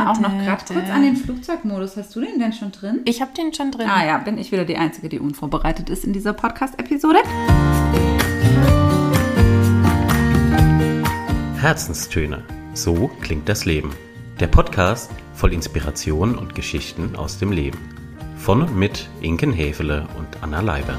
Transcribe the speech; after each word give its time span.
Ina 0.00 0.10
auch 0.10 0.20
noch 0.20 0.30
gerade 0.30 0.64
kurz 0.64 0.90
an 0.90 1.02
den 1.02 1.16
Flugzeugmodus. 1.16 1.96
Hast 1.96 2.14
du 2.14 2.20
den 2.20 2.38
denn 2.38 2.52
schon 2.52 2.72
drin? 2.72 3.00
Ich 3.04 3.20
habe 3.20 3.32
den 3.36 3.52
schon 3.52 3.70
drin. 3.70 3.88
Ah 3.88 4.04
ja, 4.04 4.18
bin 4.18 4.38
ich 4.38 4.52
wieder 4.52 4.64
die 4.64 4.76
Einzige, 4.76 5.08
die 5.08 5.18
unvorbereitet 5.18 5.90
ist 5.90 6.04
in 6.04 6.12
dieser 6.12 6.32
Podcast-Episode. 6.32 7.18
Herzenstöne. 11.60 12.42
So 12.74 13.10
klingt 13.20 13.48
das 13.48 13.64
Leben. 13.64 13.90
Der 14.38 14.46
Podcast 14.46 15.10
voll 15.34 15.52
Inspiration 15.52 16.36
und 16.36 16.54
Geschichten 16.54 17.16
aus 17.16 17.38
dem 17.38 17.52
Leben. 17.52 17.78
Von 18.38 18.62
und 18.62 18.76
mit 18.76 19.08
Inken 19.20 19.52
Hefele 19.52 20.08
und 20.16 20.42
Anna 20.42 20.60
Leiber. 20.60 20.94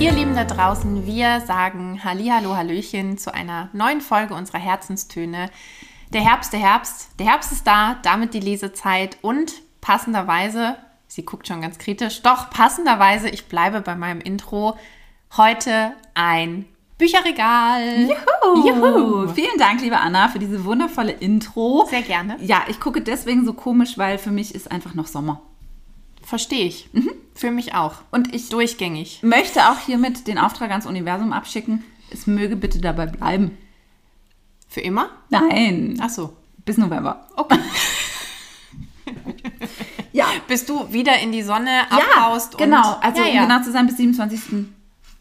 Ihr 0.00 0.12
Lieben 0.12 0.34
da 0.34 0.44
draußen, 0.44 1.06
wir 1.06 1.40
sagen 1.40 2.02
Hallihallo, 2.04 2.56
Hallöchen 2.56 3.18
zu 3.18 3.34
einer 3.34 3.68
neuen 3.72 4.00
Folge 4.00 4.34
unserer 4.34 4.58
Herzenstöne. 4.58 5.50
Der 6.12 6.22
Herbst, 6.22 6.54
der 6.54 6.60
Herbst, 6.60 7.10
der 7.18 7.26
Herbst 7.26 7.52
ist 7.52 7.66
da, 7.66 7.96
damit 8.02 8.32
die 8.32 8.40
Lesezeit 8.40 9.18
und 9.20 9.52
passenderweise, 9.82 10.76
sie 11.06 11.22
guckt 11.22 11.46
schon 11.46 11.60
ganz 11.60 11.76
kritisch, 11.76 12.22
doch 12.22 12.48
passenderweise, 12.48 13.28
ich 13.28 13.46
bleibe 13.46 13.82
bei 13.82 13.94
meinem 13.94 14.22
Intro, 14.22 14.78
heute 15.36 15.92
ein 16.14 16.64
Bücherregal. 16.96 18.08
Juhu. 18.08 18.68
Juhu. 18.68 19.28
Vielen 19.34 19.58
Dank, 19.58 19.82
liebe 19.82 19.98
Anna, 19.98 20.28
für 20.28 20.38
diese 20.38 20.64
wundervolle 20.64 21.12
Intro. 21.12 21.86
Sehr 21.90 22.02
gerne. 22.02 22.38
Ja, 22.40 22.62
ich 22.68 22.80
gucke 22.80 23.02
deswegen 23.02 23.44
so 23.44 23.52
komisch, 23.52 23.98
weil 23.98 24.16
für 24.16 24.30
mich 24.30 24.54
ist 24.54 24.72
einfach 24.72 24.94
noch 24.94 25.06
Sommer. 25.06 25.42
Verstehe 26.22 26.64
ich. 26.64 26.88
Mhm. 26.92 27.10
Für 27.34 27.50
mich 27.50 27.74
auch. 27.74 27.96
Und 28.10 28.34
ich 28.34 28.48
durchgängig. 28.48 29.22
Möchte 29.22 29.68
auch 29.70 29.78
hiermit 29.78 30.26
den 30.26 30.38
Auftrag 30.38 30.70
ans 30.70 30.86
Universum 30.86 31.32
abschicken. 31.32 31.84
Es 32.10 32.26
möge 32.26 32.56
bitte 32.56 32.80
dabei 32.80 33.06
bleiben. 33.06 33.56
Für 34.68 34.80
immer? 34.80 35.10
Nein. 35.30 35.98
Ach 36.00 36.10
so. 36.10 36.36
Bis 36.64 36.76
November. 36.76 37.26
Okay. 37.34 37.58
ja. 40.12 40.26
Bis 40.46 40.66
du 40.66 40.92
wieder 40.92 41.18
in 41.18 41.32
die 41.32 41.42
Sonne 41.42 41.90
abhaust. 41.90 42.52
Ja, 42.58 42.66
genau. 42.66 42.98
Also 43.00 43.22
ja, 43.22 43.28
ja. 43.28 43.42
um 43.42 43.48
genau 43.48 43.62
zu 43.62 43.72
sein, 43.72 43.86
bis 43.86 43.96
27. 43.96 44.66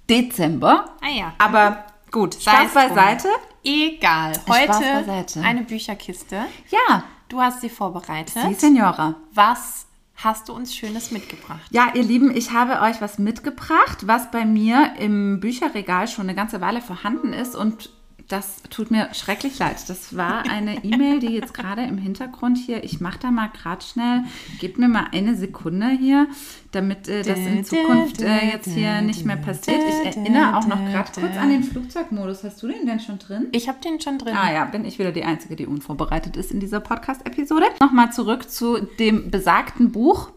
Dezember. 0.10 0.92
Ah 1.02 1.10
ja. 1.10 1.34
Aber 1.38 1.86
gut, 2.12 2.36
Spaß 2.36 2.74
beiseite. 2.74 3.30
Egal. 3.64 4.34
Heute 4.48 5.42
eine 5.42 5.64
Bücherkiste. 5.64 6.46
Ja. 6.70 7.04
Du 7.30 7.42
hast 7.42 7.62
sie 7.62 7.70
vorbereitet. 7.70 8.38
Sie, 8.42 8.54
Senora. 8.54 9.16
Was 9.34 9.88
hast 10.16 10.48
du 10.48 10.54
uns 10.54 10.74
Schönes 10.74 11.12
mitgebracht? 11.12 11.62
Ja, 11.72 11.92
ihr 11.94 12.04
Lieben, 12.04 12.36
ich 12.36 12.52
habe 12.52 12.82
euch 12.82 13.02
was 13.02 13.20
mitgebracht, 13.20 14.08
was 14.08 14.32
bei 14.32 14.46
mir 14.46 14.94
im 14.98 15.42
Bücherregal 15.42 16.08
schon 16.08 16.26
eine 16.26 16.36
ganze 16.36 16.62
Weile 16.62 16.82
vorhanden 16.82 17.34
ist 17.34 17.56
und 17.56 17.90
das 18.28 18.62
tut 18.70 18.92
mir 18.92 19.14
schrecklich 19.14 19.58
leid. 19.58 19.78
Das 19.88 20.18
war 20.18 20.44
eine 20.50 20.84
E-Mail, 20.84 21.20
die 21.20 21.28
jetzt 21.28 21.54
gerade 21.54 21.84
im 21.84 21.98
Hintergrund 21.98 22.58
hier, 22.58 22.84
ich 22.84 23.00
mache 23.00 23.20
da 23.20 23.32
mal 23.32 23.48
gerade 23.48 23.82
schnell, 23.82 24.24
gebt 24.60 24.78
mir 24.78 24.90
mal 24.90 25.08
eine 25.14 25.36
Sekunde 25.36 25.90
hier, 25.90 26.28
damit 26.72 27.08
äh, 27.08 27.24
das 27.24 27.40
in 27.40 27.64
Zukunft 27.64 28.22
äh, 28.22 28.52
jetzt 28.52 28.68
hier 28.68 29.02
nicht 29.02 29.26
mehr 29.26 29.38
passiert. 29.38 29.82
Ich 29.88 30.18
erinnere 30.18 30.58
auch 30.58 30.68
noch 30.68 30.84
gerade 30.84 31.10
kurz 31.14 31.38
an 31.38 31.50
den 31.50 31.64
Flugzeugmodus. 31.64 32.44
Hast 32.44 32.62
du 32.62 32.68
den 32.68 32.86
denn 32.86 33.00
schon 33.00 33.18
drin? 33.18 33.48
Ich 33.54 33.70
habe 33.70 33.80
den 33.82 34.02
schon 34.02 34.18
drin. 34.18 34.36
Ah 34.36 34.52
ja, 34.52 34.66
bin 34.66 34.84
ich 34.84 35.00
wieder 35.00 35.14
die 35.14 35.24
Einzige, 35.24 35.56
die 35.56 35.66
unvorbereitet 35.66 36.36
ist 36.36 36.52
in 36.52 36.60
dieser 36.60 36.82
Podcast-Episode. 36.82 37.68
Nochmal 37.80 38.12
zurück 38.12 38.50
zu 38.50 38.82
dem 39.00 39.32
besagten 39.32 39.94
Buch. 39.94 40.32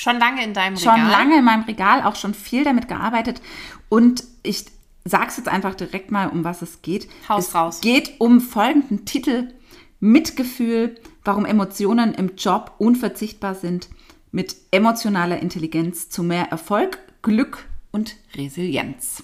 Schon 0.00 0.18
lange 0.18 0.42
in 0.42 0.54
deinem 0.54 0.76
Regal? 0.76 0.98
Schon 0.98 1.10
lange 1.10 1.38
in 1.38 1.44
meinem 1.44 1.64
Regal, 1.64 2.02
auch 2.02 2.16
schon 2.16 2.34
viel 2.34 2.64
damit 2.64 2.88
gearbeitet. 2.88 3.42
Und 3.88 4.24
ich 4.42 4.66
sag's 5.04 5.36
jetzt 5.36 5.48
einfach 5.48 5.74
direkt 5.74 6.10
mal, 6.10 6.28
um 6.28 6.44
was 6.44 6.62
es 6.62 6.82
geht. 6.82 7.08
Haus 7.28 7.48
es 7.48 7.54
raus. 7.54 7.80
geht 7.80 8.20
um 8.20 8.40
folgenden 8.40 9.04
Titel. 9.04 9.52
Mitgefühl, 10.00 10.96
warum 11.24 11.46
Emotionen 11.46 12.12
im 12.12 12.36
Job 12.36 12.72
unverzichtbar 12.78 13.54
sind, 13.54 13.88
mit 14.32 14.56
emotionaler 14.70 15.38
Intelligenz 15.40 16.10
zu 16.10 16.22
mehr 16.22 16.50
Erfolg, 16.50 16.98
Glück 17.22 17.66
und 17.90 18.16
Resilienz. 18.34 19.22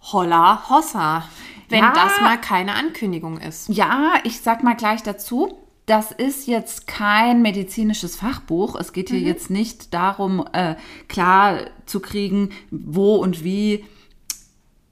Holla 0.00 0.70
Hossa, 0.70 1.24
wenn 1.68 1.80
ja, 1.80 1.92
das 1.92 2.20
mal 2.20 2.40
keine 2.40 2.74
Ankündigung 2.74 3.38
ist. 3.38 3.68
Ja, 3.68 4.14
ich 4.24 4.40
sag 4.40 4.62
mal 4.62 4.76
gleich 4.76 5.02
dazu, 5.02 5.58
das 5.86 6.10
ist 6.10 6.48
jetzt 6.48 6.88
kein 6.88 7.42
medizinisches 7.42 8.16
Fachbuch. 8.16 8.74
Es 8.74 8.92
geht 8.92 9.10
hier 9.10 9.20
mhm. 9.20 9.26
jetzt 9.26 9.50
nicht 9.50 9.94
darum, 9.94 10.44
äh, 10.52 10.74
klar 11.08 11.60
zu 11.86 12.00
kriegen, 12.00 12.50
wo 12.72 13.14
und 13.16 13.44
wie 13.44 13.84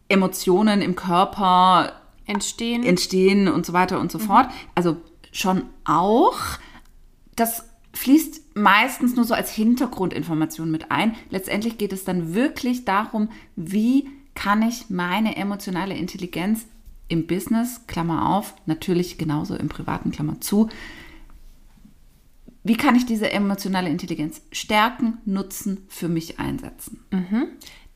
Emotionen 0.09 0.81
im 0.83 0.95
Körper 0.95 1.93
entstehen, 2.27 2.85
entstehen 2.85 3.49
und 3.49 3.67
so 3.67 3.73
weiter 3.73 3.99
und 3.99 4.13
so 4.13 4.19
mhm. 4.19 4.23
fort. 4.23 4.49
Also 4.77 4.97
schon 5.33 5.65
auch. 5.85 6.39
Das 7.35 7.69
fließt 7.93 8.57
meistens 8.57 9.17
nur 9.17 9.25
so 9.25 9.35
als 9.35 9.51
Hintergrundinformation 9.51 10.71
mit 10.71 10.93
ein. 10.93 11.17
Letztendlich 11.31 11.77
geht 11.77 11.93
es 11.93 12.05
dann 12.05 12.35
wirklich 12.35 12.85
darum, 12.85 13.31
wie 13.57 14.09
kann 14.37 14.63
ich 14.63 14.91
meine 14.91 15.37
emotionale 15.37 15.97
Intelligenz 15.97 16.67
im 17.09 17.27
Business, 17.27 17.87
Klammer 17.87 18.31
auf, 18.31 18.55
natürlich 18.67 19.19
genauso 19.19 19.57
im 19.57 19.69
privaten, 19.69 20.11
Klammer 20.11 20.41
zu. 20.41 20.69
Wie 22.63 22.77
kann 22.77 22.97
ich 22.97 23.05
diese 23.05 23.31
emotionale 23.31 23.91
Intelligenz 23.91 24.41
stärken, 24.51 25.19
nutzen, 25.27 25.87
für 25.89 26.09
mich 26.09 26.39
einsetzen? 26.39 27.05
Mhm. 27.11 27.49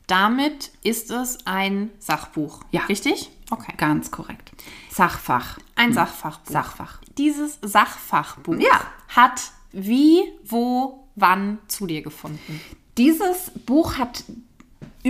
Damit 0.05 0.71
ist 0.83 1.11
es 1.11 1.45
ein 1.45 1.91
Sachbuch. 1.99 2.63
Ja. 2.71 2.81
Richtig? 2.85 3.29
Okay. 3.51 3.73
Ganz 3.77 4.09
korrekt. 4.09 4.51
Sachfach. 4.91 5.59
Ein 5.75 5.87
hm. 5.87 5.93
Sachfachbuch. 5.93 6.51
Sachfach. 6.51 7.01
Dieses 7.17 7.59
Sachfachbuch 7.61 8.55
ja. 8.59 8.81
hat 9.09 9.51
wie, 9.71 10.23
wo, 10.43 11.07
wann 11.15 11.59
zu 11.67 11.85
dir 11.85 12.01
gefunden? 12.01 12.59
Dieses 12.97 13.51
Buch 13.65 13.97
hat 13.97 14.23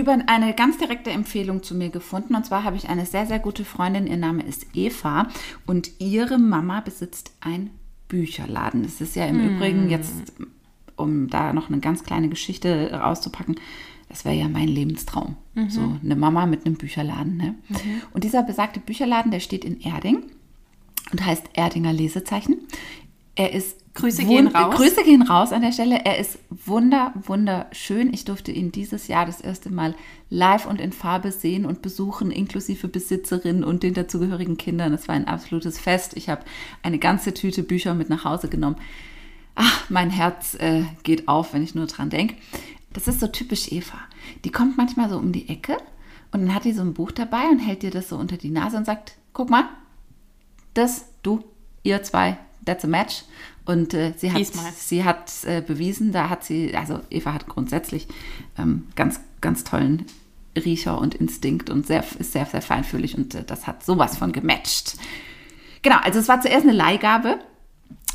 über 0.00 0.18
eine 0.26 0.54
ganz 0.54 0.78
direkte 0.78 1.10
Empfehlung 1.10 1.62
zu 1.62 1.74
mir 1.74 1.90
gefunden. 1.90 2.34
Und 2.34 2.46
zwar 2.46 2.64
habe 2.64 2.76
ich 2.76 2.88
eine 2.88 3.06
sehr, 3.06 3.26
sehr 3.26 3.38
gute 3.38 3.64
Freundin, 3.64 4.06
ihr 4.06 4.16
Name 4.16 4.42
ist 4.42 4.66
Eva 4.74 5.28
und 5.66 5.90
ihre 5.98 6.38
Mama 6.38 6.80
besitzt 6.80 7.32
ein 7.40 7.70
Bücherladen. 8.08 8.84
Es 8.84 9.00
ist 9.00 9.14
ja 9.14 9.26
im 9.26 9.38
hm. 9.38 9.56
Übrigen 9.56 9.90
jetzt, 9.90 10.32
um 10.96 11.28
da 11.28 11.52
noch 11.52 11.68
eine 11.68 11.80
ganz 11.80 12.02
kleine 12.02 12.28
Geschichte 12.28 12.92
rauszupacken, 12.92 13.56
das 14.08 14.24
wäre 14.24 14.34
ja 14.34 14.48
mein 14.48 14.66
Lebenstraum. 14.66 15.36
Mhm. 15.54 15.70
So 15.70 15.98
eine 16.02 16.16
Mama 16.16 16.44
mit 16.46 16.66
einem 16.66 16.74
Bücherladen. 16.74 17.36
Ne? 17.36 17.54
Mhm. 17.68 18.02
Und 18.12 18.24
dieser 18.24 18.42
besagte 18.42 18.80
Bücherladen, 18.80 19.30
der 19.30 19.38
steht 19.38 19.64
in 19.64 19.80
Erding 19.80 20.24
und 21.12 21.24
heißt 21.24 21.50
Erdinger 21.52 21.92
Lesezeichen. 21.92 22.56
Er 23.36 23.52
ist 23.52 23.79
Grüße 24.00 24.24
gehen 24.24 24.48
raus. 24.48 24.74
Grüße 24.74 25.02
gehen 25.04 25.22
raus 25.22 25.52
an 25.52 25.62
der 25.62 25.72
Stelle. 25.72 26.04
Er 26.04 26.18
ist 26.18 26.38
wunder, 26.50 27.12
wunderschön. 27.14 28.12
Ich 28.12 28.24
durfte 28.24 28.52
ihn 28.52 28.72
dieses 28.72 29.08
Jahr 29.08 29.26
das 29.26 29.40
erste 29.40 29.70
Mal 29.70 29.94
live 30.28 30.66
und 30.66 30.80
in 30.80 30.92
Farbe 30.92 31.32
sehen 31.32 31.66
und 31.66 31.82
besuchen, 31.82 32.30
inklusive 32.30 32.88
Besitzerin 32.88 33.64
und 33.64 33.82
den 33.82 33.94
dazugehörigen 33.94 34.56
Kindern. 34.56 34.92
Es 34.92 35.08
war 35.08 35.14
ein 35.14 35.28
absolutes 35.28 35.78
Fest. 35.78 36.16
Ich 36.16 36.28
habe 36.28 36.42
eine 36.82 36.98
ganze 36.98 37.34
Tüte 37.34 37.62
Bücher 37.62 37.94
mit 37.94 38.08
nach 38.08 38.24
Hause 38.24 38.48
genommen. 38.48 38.76
Ach, 39.54 39.90
mein 39.90 40.10
Herz 40.10 40.54
äh, 40.54 40.84
geht 41.02 41.28
auf, 41.28 41.52
wenn 41.52 41.62
ich 41.62 41.74
nur 41.74 41.86
dran 41.86 42.10
denke. 42.10 42.36
Das 42.92 43.08
ist 43.08 43.20
so 43.20 43.26
typisch 43.26 43.70
Eva. 43.70 43.98
Die 44.44 44.50
kommt 44.50 44.76
manchmal 44.76 45.08
so 45.10 45.16
um 45.16 45.32
die 45.32 45.48
Ecke 45.48 45.76
und 46.32 46.42
dann 46.42 46.54
hat 46.54 46.64
die 46.64 46.72
so 46.72 46.82
ein 46.82 46.94
Buch 46.94 47.12
dabei 47.12 47.48
und 47.50 47.58
hält 47.58 47.82
dir 47.82 47.90
das 47.90 48.08
so 48.08 48.16
unter 48.16 48.36
die 48.36 48.50
Nase 48.50 48.76
und 48.76 48.86
sagt, 48.86 49.16
guck 49.32 49.50
mal, 49.50 49.64
das, 50.74 51.06
du, 51.22 51.42
ihr 51.82 52.02
zwei, 52.02 52.38
that's 52.64 52.84
a 52.84 52.88
match. 52.88 53.24
Und 53.64 53.94
äh, 53.94 54.14
sie 54.16 54.32
hat, 54.32 54.46
sie 54.76 55.04
hat 55.04 55.32
äh, 55.44 55.60
bewiesen, 55.60 56.12
da 56.12 56.28
hat 56.28 56.44
sie, 56.44 56.74
also 56.74 57.00
Eva 57.10 57.32
hat 57.32 57.46
grundsätzlich 57.46 58.08
ähm, 58.58 58.88
ganz, 58.96 59.20
ganz 59.40 59.64
tollen 59.64 60.06
Riecher 60.56 60.98
und 60.98 61.14
Instinkt 61.14 61.70
und 61.70 61.86
sehr, 61.86 62.04
ist 62.18 62.32
sehr, 62.32 62.46
sehr 62.46 62.62
feinfühlig 62.62 63.16
und 63.16 63.34
äh, 63.34 63.44
das 63.44 63.66
hat 63.66 63.84
sowas 63.84 64.16
von 64.16 64.32
gematcht. 64.32 64.96
Genau, 65.82 65.96
also 66.02 66.18
es 66.18 66.28
war 66.28 66.40
zuerst 66.40 66.64
eine 66.64 66.72
Leihgabe 66.72 67.38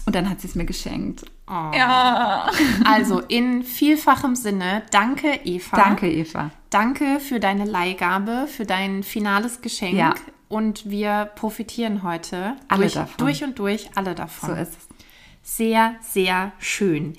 und 0.05 0.15
dann 0.15 0.29
hat 0.29 0.41
sie 0.41 0.47
es 0.47 0.55
mir 0.55 0.65
geschenkt. 0.65 1.25
Oh. 1.47 1.71
Ja. 1.75 2.49
Also 2.85 3.19
in 3.21 3.63
vielfachem 3.63 4.35
Sinne, 4.35 4.83
danke 4.91 5.39
Eva. 5.43 5.77
Danke 5.77 6.11
Eva. 6.11 6.51
Danke 6.69 7.19
für 7.19 7.39
deine 7.39 7.65
Leihgabe, 7.65 8.47
für 8.47 8.65
dein 8.65 9.03
finales 9.03 9.61
Geschenk. 9.61 9.95
Ja. 9.95 10.15
Und 10.47 10.89
wir 10.89 11.31
profitieren 11.35 12.03
heute 12.03 12.55
alle 12.67 12.81
durch, 12.81 12.93
davon. 12.93 13.17
durch 13.17 13.43
und 13.43 13.57
durch 13.57 13.89
alle 13.95 14.13
davon. 14.13 14.49
So 14.49 14.55
ist 14.55 14.77
es 14.77 14.87
sehr, 15.45 15.95
sehr 16.01 16.51
schön. 16.59 17.13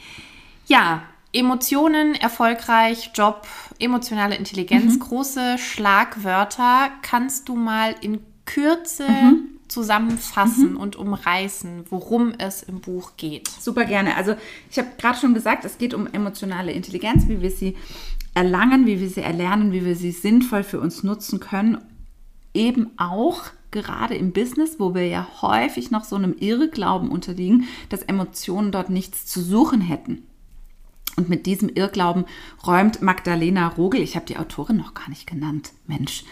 Ja, 0.67 1.02
Emotionen, 1.32 2.14
erfolgreich, 2.14 3.12
Job, 3.14 3.46
emotionale 3.78 4.37
Intelligenz, 4.37 4.94
mhm. 4.94 5.00
große 5.00 5.58
Schlagwörter. 5.58 6.90
Kannst 7.02 7.49
du 7.49 7.55
mal 7.55 7.94
in 8.00 8.20
Kürze 8.46 9.08
mhm. 9.08 9.49
zusammenfassen 9.69 10.73
mhm. 10.73 10.76
und 10.76 10.96
umreißen, 10.96 11.84
worum 11.88 12.34
es 12.38 12.62
im 12.62 12.81
Buch 12.81 13.12
geht? 13.17 13.49
Super 13.49 13.84
gerne. 13.84 14.17
Also 14.17 14.34
ich 14.70 14.79
habe 14.79 14.88
gerade 14.99 15.19
schon 15.19 15.34
gesagt, 15.34 15.64
es 15.64 15.79
geht 15.79 15.94
um 15.94 16.06
emotionale 16.12 16.72
Intelligenz, 16.72 17.29
wie 17.29 17.40
wir 17.40 17.50
sie 17.50 17.76
erlangen, 18.34 18.87
wie 18.87 19.00
wir 19.00 19.08
sie 19.08 19.22
erlernen, 19.22 19.72
wie 19.72 19.84
wir 19.84 19.94
sie 19.94 20.11
sinnvoll 20.11 20.64
für 20.64 20.81
uns 20.81 21.02
nutzen 21.02 21.38
können. 21.38 21.79
Eben 22.55 22.90
auch 22.96 23.44
gerade 23.71 24.15
im 24.15 24.33
Business, 24.33 24.77
wo 24.79 24.95
wir 24.95 25.07
ja 25.07 25.27
häufig 25.43 25.91
noch 25.91 26.05
so 26.05 26.17
einem 26.17 26.35
Irrglauben 26.39 27.11
unterliegen, 27.11 27.69
dass 27.89 28.03
Emotionen 28.03 28.73
dort 28.73 28.91
nichts 28.91 29.27
zu 29.27 29.41
suchen 29.41 29.81
hätten. 29.81 30.23
Und 31.17 31.29
mit 31.29 31.47
diesem 31.47 31.71
Irrglauben 31.71 32.27
räumt 32.67 33.01
Magdalena 33.03 33.69
Rogel, 33.69 34.03
ich 34.03 34.17
habe 34.17 34.27
die 34.27 34.37
Autorin 34.37 34.77
noch 34.77 34.95
gar 34.95 35.09
nicht 35.09 35.27
genannt, 35.27 35.73
Mensch, 35.87 36.25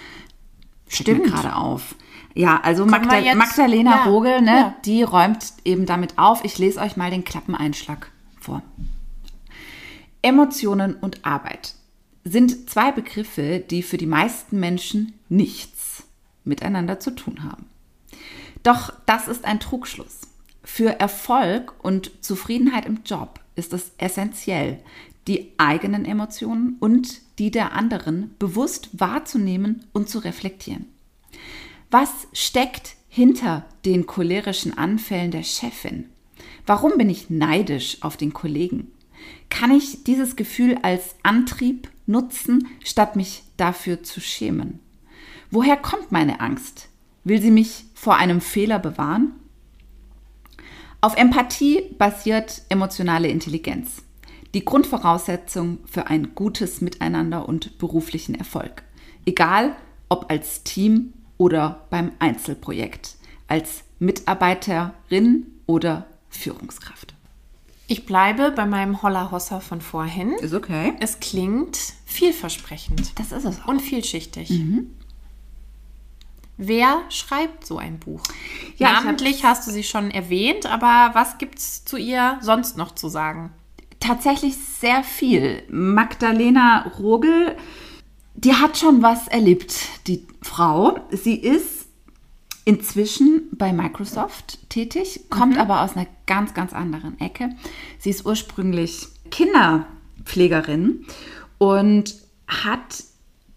stimmt 0.89 1.25
gerade 1.25 1.57
auf. 1.57 1.95
Ja, 2.35 2.61
also 2.63 2.85
Magda 2.85 3.19
jetzt, 3.19 3.37
Magdalena 3.37 3.91
ja, 3.91 4.05
Rogel, 4.05 4.43
ne, 4.43 4.57
ja. 4.57 4.77
die 4.85 5.03
räumt 5.03 5.55
eben 5.65 5.87
damit 5.87 6.19
auf. 6.19 6.45
Ich 6.45 6.59
lese 6.59 6.81
euch 6.81 6.97
mal 6.97 7.11
den 7.11 7.25
Klappeneinschlag 7.25 8.11
vor. 8.41 8.63
Emotionen 10.21 10.97
und 10.97 11.25
Arbeit 11.25 11.75
sind 12.25 12.69
zwei 12.69 12.91
Begriffe, 12.91 13.61
die 13.61 13.83
für 13.83 13.99
die 13.99 14.07
meisten 14.07 14.59
Menschen 14.59 15.15
nichts 15.29 16.04
miteinander 16.44 17.00
zu 17.00 17.11
tun 17.11 17.43
haben. 17.43 17.67
Doch 18.62 18.93
das 19.06 19.29
ist 19.29 19.44
ein 19.44 19.61
Trugschluss. 19.61 20.23
Für 20.62 20.99
Erfolg 20.99 21.75
und 21.82 22.11
Zufriedenheit 22.25 22.87
im 22.87 23.00
Job 23.05 23.41
ist 23.55 23.73
es 23.73 23.93
essentiell, 23.99 24.81
die 25.29 25.52
eigenen 25.58 26.05
Emotionen 26.05 26.76
und 26.81 27.20
die 27.38 27.50
der 27.50 27.73
anderen 27.73 28.35
bewusst 28.38 28.88
wahrzunehmen 28.93 29.87
und 29.93 30.08
zu 30.08 30.19
reflektieren. 30.19 30.87
Was 31.91 32.11
steckt 32.32 32.97
hinter 33.08 33.64
den 33.85 34.06
cholerischen 34.06 34.76
Anfällen 34.76 35.31
der 35.31 35.43
Chefin? 35.43 36.08
Warum 36.67 36.99
bin 36.99 37.11
ich 37.11 37.31
neidisch 37.31 37.99
auf 38.02 38.17
den 38.17 38.32
Kollegen? 38.32 38.90
Kann 39.50 39.70
ich 39.70 40.05
dieses 40.05 40.37
Gefühl 40.37 40.79
als 40.82 41.14
Antrieb 41.23 41.88
nutzen, 42.06 42.69
statt 42.82 43.17
mich 43.17 43.44
dafür 43.56 44.02
zu 44.02 44.20
schämen? 44.20 44.81
Woher 45.50 45.76
kommt 45.76 46.12
meine 46.12 46.41
Angst? 46.41 46.88
Will 47.25 47.41
sie 47.41 47.50
mich 47.50 47.85
vor 47.94 48.17
einem 48.17 48.41
Fehler 48.41 48.79
bewahren? 48.79 49.32
Auf 51.00 51.17
Empathie 51.17 51.82
basiert 51.99 52.62
emotionale 52.69 53.29
Intelligenz, 53.29 54.02
die 54.55 54.64
Grundvoraussetzung 54.64 55.79
für 55.85 56.06
ein 56.06 56.35
gutes 56.35 56.81
Miteinander 56.81 57.49
und 57.49 57.79
beruflichen 57.79 58.35
Erfolg. 58.35 58.82
Egal 59.26 59.76
ob 60.08 60.31
als 60.31 60.62
Team 60.62 61.12
oder 61.37 61.87
beim 61.90 62.12
Einzelprojekt, 62.20 63.17
als 63.49 63.85
Mitarbeiterin 63.99 65.47
oder 65.67 66.06
Führungskraft. 66.29 67.14
Ich 67.87 68.06
bleibe 68.06 68.50
bei 68.50 68.64
meinem 68.64 69.02
Holla 69.02 69.31
Hossa 69.31 69.61
von 69.61 69.81
vorhin. 69.81 70.32
Ist 70.40 70.55
okay. 70.55 70.94
Es 71.00 71.20
klingt 71.20 71.79
vielversprechend. 72.06 73.19
Das 73.19 73.31
ist 73.31 73.44
es. 73.44 73.61
Auch. 73.61 73.69
Und 73.69 73.82
vielschichtig. 73.82 74.50
Mhm. 74.50 74.90
Wer 76.56 77.03
schreibt 77.09 77.67
so 77.67 77.79
ein 77.79 77.99
Buch? 77.99 78.23
Ja, 78.77 78.93
Namentlich 78.93 79.45
hast 79.45 79.67
du 79.67 79.73
sie 79.73 79.83
schon 79.83 80.11
erwähnt, 80.11 80.67
aber 80.67 81.11
was 81.15 81.39
gibt 81.39 81.59
es 81.59 81.85
zu 81.85 81.97
ihr 81.97 82.39
sonst 82.43 82.77
noch 82.77 82.95
zu 82.95 83.09
sagen? 83.09 83.51
Tatsächlich 83.99 84.56
sehr 84.56 85.03
viel. 85.03 85.62
Magdalena 85.69 86.93
Rogel, 86.99 87.56
die 88.35 88.55
hat 88.55 88.77
schon 88.79 89.03
was 89.03 89.29
erlebt, 89.29 89.75
die 90.06 90.27
Frau. 90.43 90.99
Sie 91.11 91.35
ist 91.37 91.87
inzwischen 92.65 93.49
bei 93.53 93.73
Microsoft 93.73 94.71
tätig, 94.71 95.25
kommt 95.31 95.55
mhm. 95.55 95.61
aber 95.61 95.83
aus 95.83 95.97
einer 95.97 96.07
ganz, 96.27 96.55
ganz 96.55 96.73
anderen 96.73 97.19
Ecke. 97.21 97.50
Sie 97.99 98.11
ist 98.11 98.27
ursprünglich 98.27 99.09
Kinderpflegerin 99.31 101.05
und 101.59 102.15
hat 102.47 103.05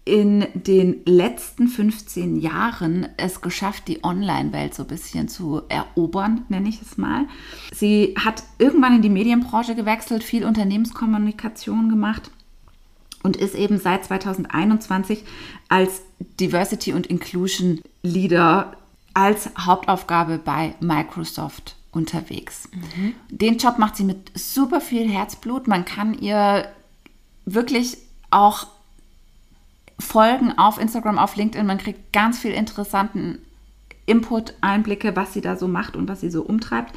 in 0.08 0.46
den 0.54 1.02
letzten 1.04 1.68
15 1.68 2.40
Jahren 2.40 3.08
es 3.18 3.42
geschafft, 3.42 3.88
die 3.88 4.02
Online-Welt 4.02 4.74
so 4.74 4.84
ein 4.84 4.88
bisschen 4.88 5.28
zu 5.28 5.60
erobern, 5.68 6.46
nenne 6.48 6.70
ich 6.70 6.80
es 6.80 6.96
mal. 6.96 7.26
Sie 7.74 8.14
hat 8.18 8.42
irgendwann 8.58 8.96
in 8.96 9.02
die 9.02 9.10
Medienbranche 9.10 9.74
gewechselt, 9.74 10.24
viel 10.24 10.46
Unternehmenskommunikation 10.46 11.90
gemacht 11.90 12.30
und 13.22 13.36
ist 13.36 13.54
eben 13.54 13.78
seit 13.78 14.06
2021 14.06 15.24
als 15.68 16.00
Diversity 16.40 16.94
und 16.94 17.06
Inclusion 17.06 17.82
Leader 18.02 18.72
als 19.12 19.50
Hauptaufgabe 19.58 20.38
bei 20.38 20.74
Microsoft 20.80 21.76
unterwegs. 21.92 22.70
Mhm. 22.72 23.14
Den 23.28 23.58
Job 23.58 23.78
macht 23.78 23.96
sie 23.96 24.04
mit 24.04 24.30
super 24.38 24.80
viel 24.80 25.06
Herzblut. 25.06 25.68
Man 25.68 25.84
kann 25.84 26.18
ihr 26.18 26.66
wirklich 27.44 27.98
auch 28.30 28.68
folgen 29.98 30.56
auf 30.56 30.80
Instagram, 30.80 31.18
auf 31.18 31.36
LinkedIn. 31.36 31.66
Man 31.66 31.78
kriegt 31.78 32.12
ganz 32.12 32.38
viel 32.38 32.52
interessanten 32.52 33.38
Input, 34.06 34.54
Einblicke, 34.62 35.14
was 35.16 35.34
sie 35.34 35.40
da 35.40 35.56
so 35.56 35.68
macht 35.68 35.94
und 35.94 36.08
was 36.08 36.20
sie 36.20 36.30
so 36.30 36.42
umtreibt. 36.42 36.94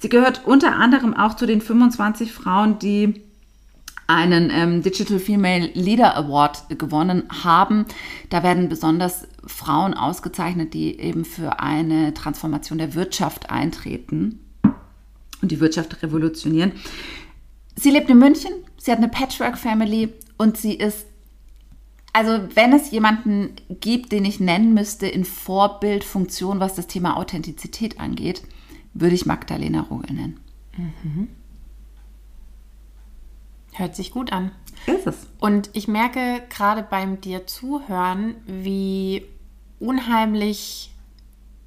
Sie 0.00 0.08
gehört 0.08 0.42
unter 0.44 0.76
anderem 0.76 1.14
auch 1.14 1.34
zu 1.34 1.46
den 1.46 1.60
25 1.60 2.32
Frauen, 2.32 2.78
die 2.78 3.22
einen 4.06 4.50
ähm, 4.50 4.82
Digital 4.82 5.18
Female 5.18 5.70
Leader 5.74 6.16
Award 6.16 6.78
gewonnen 6.78 7.24
haben. 7.42 7.86
Da 8.28 8.42
werden 8.42 8.68
besonders 8.68 9.26
Frauen 9.46 9.94
ausgezeichnet, 9.94 10.74
die 10.74 10.98
eben 11.00 11.24
für 11.24 11.60
eine 11.60 12.12
Transformation 12.12 12.78
der 12.78 12.94
Wirtschaft 12.94 13.50
eintreten 13.50 14.40
und 15.40 15.50
die 15.50 15.60
Wirtschaft 15.60 16.02
revolutionieren. 16.02 16.72
Sie 17.74 17.90
lebt 17.90 18.10
in 18.10 18.18
München, 18.18 18.52
sie 18.76 18.90
hat 18.92 18.98
eine 18.98 19.08
Patchwork-Family 19.08 20.12
und 20.36 20.58
sie 20.58 20.74
ist, 20.74 21.06
also 22.12 22.48
wenn 22.54 22.72
es 22.72 22.90
jemanden 22.90 23.56
gibt, 23.68 24.12
den 24.12 24.24
ich 24.24 24.40
nennen 24.40 24.74
müsste 24.74 25.06
in 25.06 25.24
Vorbildfunktion, 25.24 26.60
was 26.60 26.74
das 26.74 26.86
Thema 26.86 27.16
Authentizität 27.16 28.00
angeht, 28.00 28.42
würde 28.94 29.14
ich 29.14 29.26
Magdalena 29.26 29.80
Rogel 29.80 30.14
nennen. 30.14 30.40
Mhm. 30.76 31.28
Hört 33.72 33.96
sich 33.96 34.10
gut 34.10 34.32
an. 34.32 34.50
Ist 34.86 35.06
es. 35.06 35.26
Und 35.40 35.70
ich 35.72 35.88
merke 35.88 36.42
gerade 36.50 36.82
beim 36.82 37.20
dir 37.20 37.46
zuhören, 37.46 38.34
wie 38.46 39.24
unheimlich 39.78 40.92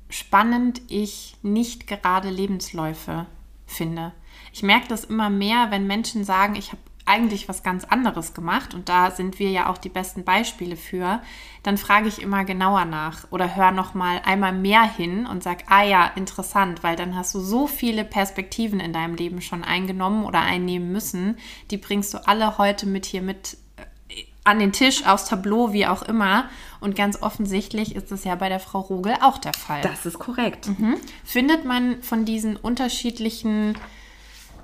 spannend 0.10 0.82
ich 0.88 1.36
nicht 1.42 1.88
gerade 1.88 2.30
Lebensläufe 2.30 3.26
finde. 3.66 4.14
Ich 4.54 4.62
merke 4.62 4.88
das 4.88 5.04
immer 5.04 5.30
mehr, 5.30 5.72
wenn 5.72 5.88
Menschen 5.88 6.24
sagen, 6.24 6.56
ich 6.56 6.72
habe 6.72 6.82
eigentlich 7.06 7.48
was 7.48 7.62
ganz 7.62 7.86
anderes 7.86 8.34
gemacht 8.34 8.74
und 8.74 8.90
da 8.90 9.12
sind 9.12 9.38
wir 9.38 9.52
ja 9.52 9.70
auch 9.70 9.78
die 9.78 9.90
besten 9.90 10.24
Beispiele 10.24 10.76
für, 10.76 11.22
dann 11.62 11.78
frage 11.78 12.08
ich 12.08 12.22
immer 12.22 12.46
genauer 12.46 12.86
nach 12.86 13.32
oder 13.32 13.56
höre 13.56 13.72
noch 13.72 13.94
mal 13.94 14.22
einmal 14.26 14.54
mehr 14.54 14.84
hin 14.84 15.28
und 15.28 15.44
sag, 15.44 15.66
ah 15.68 15.84
ja, 15.84 16.12
interessant, 16.16 16.84
weil 16.84 16.96
dann 16.96 17.16
hast 17.16 17.36
du 17.36 17.40
so 17.40 17.68
viele 17.68 18.06
Perspektiven 18.06 18.80
in 18.80 18.92
deinem 18.92 19.16
Leben 19.16 19.42
schon 19.42 19.64
eingenommen 19.64 20.26
oder 20.26 20.42
einnehmen 20.42 20.92
müssen, 20.92 21.38
die 21.70 21.78
bringst 21.78 22.14
du 22.14 22.28
alle 22.28 22.58
heute 22.58 22.88
mit 22.88 23.06
hier 23.06 23.22
mit 23.22 23.58
äh, 23.78 24.24
an 24.44 24.58
den 24.58 24.72
Tisch, 24.72 25.06
aufs 25.06 25.26
Tableau, 25.26 25.74
wie 25.74 25.86
auch 25.86 26.02
immer. 26.02 26.50
Und 26.80 26.96
ganz 26.96 27.22
offensichtlich 27.22 27.96
ist 27.96 28.12
es 28.12 28.24
ja 28.24 28.36
bei 28.36 28.50
der 28.50 28.60
Frau 28.60 28.80
Rogel 28.80 29.16
auch 29.22 29.38
der 29.38 29.54
Fall. 29.54 29.82
Das 29.82 30.06
ist 30.06 30.20
korrekt. 30.20 30.68
Mhm. 30.68 30.98
Findet 31.24 31.66
man 31.66 32.02
von 32.04 32.26
diesen 32.26 32.56
unterschiedlichen 32.56 33.76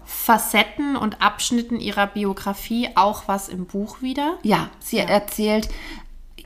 Facetten 0.05 0.95
und 0.95 1.21
Abschnitten 1.21 1.79
ihrer 1.79 2.07
Biografie 2.07 2.89
auch 2.95 3.23
was 3.27 3.49
im 3.49 3.65
Buch 3.65 4.01
wieder? 4.01 4.37
Ja, 4.43 4.69
sie 4.79 4.97
ja. 4.97 5.03
erzählt 5.03 5.69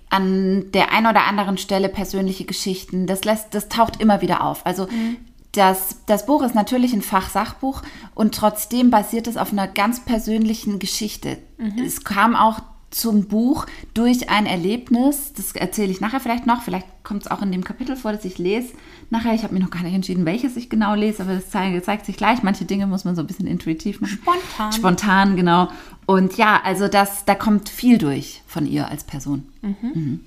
an 0.10 0.72
der 0.72 0.92
einen 0.92 1.08
oder 1.08 1.26
anderen 1.26 1.58
Stelle 1.58 1.90
persönliche 1.90 2.46
Geschichten. 2.46 3.08
Das, 3.08 3.26
lässt, 3.26 3.54
das 3.54 3.70
taucht 3.70 4.00
immer 4.00 4.22
wieder 4.22 4.44
auf. 4.44 4.66
Also 4.66 4.88
mhm. 4.88 5.18
das, 5.52 6.06
das 6.06 6.26
Buch 6.26 6.42
ist 6.44 6.56
natürlich 6.56 6.94
ein 6.94 7.02
Fachsachbuch 7.02 7.82
und 8.14 8.36
trotzdem 8.36 8.92
basiert 8.92 9.28
es 9.28 9.36
auf 9.36 9.52
einer 9.52 9.68
ganz 9.68 10.06
persönlichen 10.06 10.80
Geschichte. 10.80 11.38
Mhm. 11.58 11.84
Es 11.84 12.04
kam 12.04 12.36
auch 12.36 12.62
zum 12.92 13.26
Buch 13.26 13.66
durch 13.94 14.30
ein 14.30 14.46
Erlebnis, 14.46 15.34
das 15.34 15.52
erzähle 15.54 15.92
ich 15.92 16.00
nachher 16.00 16.20
vielleicht 16.20 16.46
noch, 16.46 16.62
vielleicht 16.62 16.88
kommt 17.04 17.24
es 17.24 17.32
auch 17.32 17.42
in 17.42 17.52
dem 17.52 17.64
Kapitel 17.64 17.96
vor, 17.96 18.14
das 18.14 18.24
ich 18.24 18.38
lese. 18.38 18.74
Nachher, 19.10 19.34
ich 19.34 19.44
habe 19.44 19.54
mir 19.54 19.60
noch 19.60 19.70
gar 19.70 19.84
nicht 19.84 19.94
entschieden, 19.94 20.26
welches 20.26 20.56
ich 20.56 20.70
genau 20.70 20.96
lese, 20.96 21.24
aber 21.24 21.36
das 21.36 21.50
zeigt, 21.50 21.84
zeigt, 21.86 22.06
sich 22.06 22.18
gleich. 22.18 22.42
Manche 22.42 22.66
Dinge 22.66 22.88
muss 22.88 23.04
man 23.04 23.16
so 23.16 23.22
ein 23.22 23.28
bisschen 23.28 23.48
intuitiv 23.48 24.02
machen. 24.02 24.20
Spontan. 24.22 24.72
Spontan, 24.72 25.36
genau. 25.36 25.70
Und 26.06 26.38
ja, 26.38 26.62
also 26.64 26.88
das, 26.88 27.26
da 27.26 27.36
kommt 27.36 27.70
viel 27.70 27.98
durch 27.98 28.42
von 28.48 28.66
ihr 28.66 28.90
als 28.90 29.04
Person. 29.04 29.44
Mhm. 29.62 29.76
Mhm. 29.82 30.26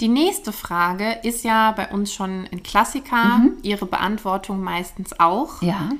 Die 0.00 0.08
nächste 0.08 0.52
Frage 0.52 1.18
ist 1.22 1.44
ja 1.44 1.70
bei 1.72 1.88
uns 1.88 2.12
schon 2.12 2.46
ein 2.50 2.62
Klassiker, 2.62 3.38
mhm. 3.38 3.52
ihre 3.62 3.86
Beantwortung 3.86 4.60
meistens 4.62 5.18
auch. 5.18 5.62
Ja. 5.62 5.90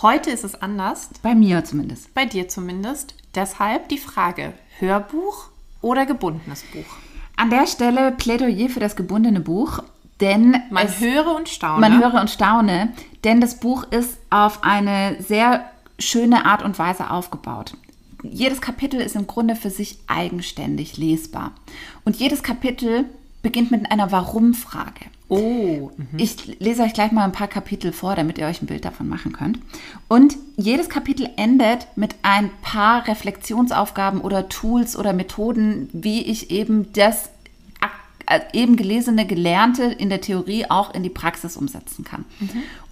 Heute 0.00 0.30
ist 0.30 0.42
es 0.42 0.60
anders. 0.60 1.10
Bei 1.22 1.34
mir 1.34 1.64
zumindest. 1.64 2.12
Bei 2.14 2.26
dir 2.26 2.48
zumindest. 2.48 3.14
Deshalb 3.34 3.88
die 3.88 3.98
Frage, 3.98 4.52
Hörbuch 4.82 5.46
oder 5.80 6.06
gebundenes 6.06 6.64
Buch? 6.72 6.84
An 7.36 7.50
der 7.50 7.68
Stelle 7.68 8.10
Plädoyer 8.10 8.68
für 8.68 8.80
das 8.80 8.96
gebundene 8.96 9.38
Buch, 9.38 9.78
denn 10.20 10.56
man 10.70 10.86
es, 10.86 11.00
höre 11.00 11.36
und 11.36 11.48
staune. 11.48 11.80
Man 11.80 12.00
höre 12.00 12.20
und 12.20 12.28
staune, 12.28 12.92
denn 13.22 13.40
das 13.40 13.60
Buch 13.60 13.84
ist 13.84 14.18
auf 14.28 14.64
eine 14.64 15.16
sehr 15.22 15.64
schöne 16.00 16.46
Art 16.46 16.64
und 16.64 16.78
Weise 16.80 17.10
aufgebaut. 17.10 17.74
Jedes 18.24 18.60
Kapitel 18.60 19.00
ist 19.00 19.14
im 19.14 19.28
Grunde 19.28 19.54
für 19.54 19.70
sich 19.70 19.98
eigenständig 20.08 20.96
lesbar. 20.96 21.52
Und 22.04 22.16
jedes 22.16 22.42
Kapitel 22.42 23.04
beginnt 23.42 23.70
mit 23.70 23.90
einer 23.90 24.10
Warum-Frage. 24.10 25.06
Oh. 25.32 25.90
Ich 26.18 26.58
lese 26.60 26.82
euch 26.82 26.92
gleich 26.92 27.10
mal 27.10 27.24
ein 27.24 27.32
paar 27.32 27.48
Kapitel 27.48 27.92
vor, 27.92 28.14
damit 28.14 28.36
ihr 28.36 28.46
euch 28.46 28.60
ein 28.60 28.66
Bild 28.66 28.84
davon 28.84 29.08
machen 29.08 29.32
könnt. 29.32 29.58
Und 30.06 30.36
jedes 30.58 30.90
Kapitel 30.90 31.26
endet 31.36 31.86
mit 31.96 32.16
ein 32.20 32.50
paar 32.60 33.08
Reflexionsaufgaben 33.08 34.20
oder 34.20 34.50
Tools 34.50 34.94
oder 34.94 35.14
Methoden, 35.14 35.88
wie 35.94 36.20
ich 36.20 36.50
eben 36.50 36.92
das 36.92 37.30
äh, 38.26 38.40
eben 38.52 38.76
gelesene, 38.76 39.26
gelernte 39.26 39.84
in 39.84 40.10
der 40.10 40.20
Theorie 40.20 40.66
auch 40.68 40.92
in 40.92 41.02
die 41.02 41.08
Praxis 41.08 41.56
umsetzen 41.56 42.04
kann. 42.04 42.26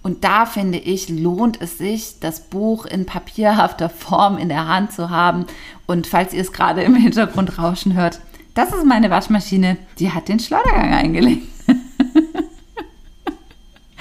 Und 0.01 0.23
da 0.23 0.47
finde 0.47 0.79
ich, 0.79 1.09
lohnt 1.09 1.61
es 1.61 1.77
sich, 1.77 2.19
das 2.21 2.49
Buch 2.49 2.87
in 2.87 3.05
papierhafter 3.05 3.87
Form 3.89 4.39
in 4.39 4.49
der 4.49 4.67
Hand 4.67 4.93
zu 4.93 5.11
haben. 5.11 5.45
Und 5.85 6.07
falls 6.07 6.33
ihr 6.33 6.41
es 6.41 6.51
gerade 6.51 6.81
im 6.81 6.95
Hintergrund 6.95 7.59
rauschen 7.59 7.93
hört, 7.93 8.19
das 8.55 8.73
ist 8.73 8.85
meine 8.85 9.11
Waschmaschine, 9.11 9.77
die 9.99 10.11
hat 10.11 10.27
den 10.27 10.39
Schleudergang 10.39 10.91
eingelegt. 10.91 11.47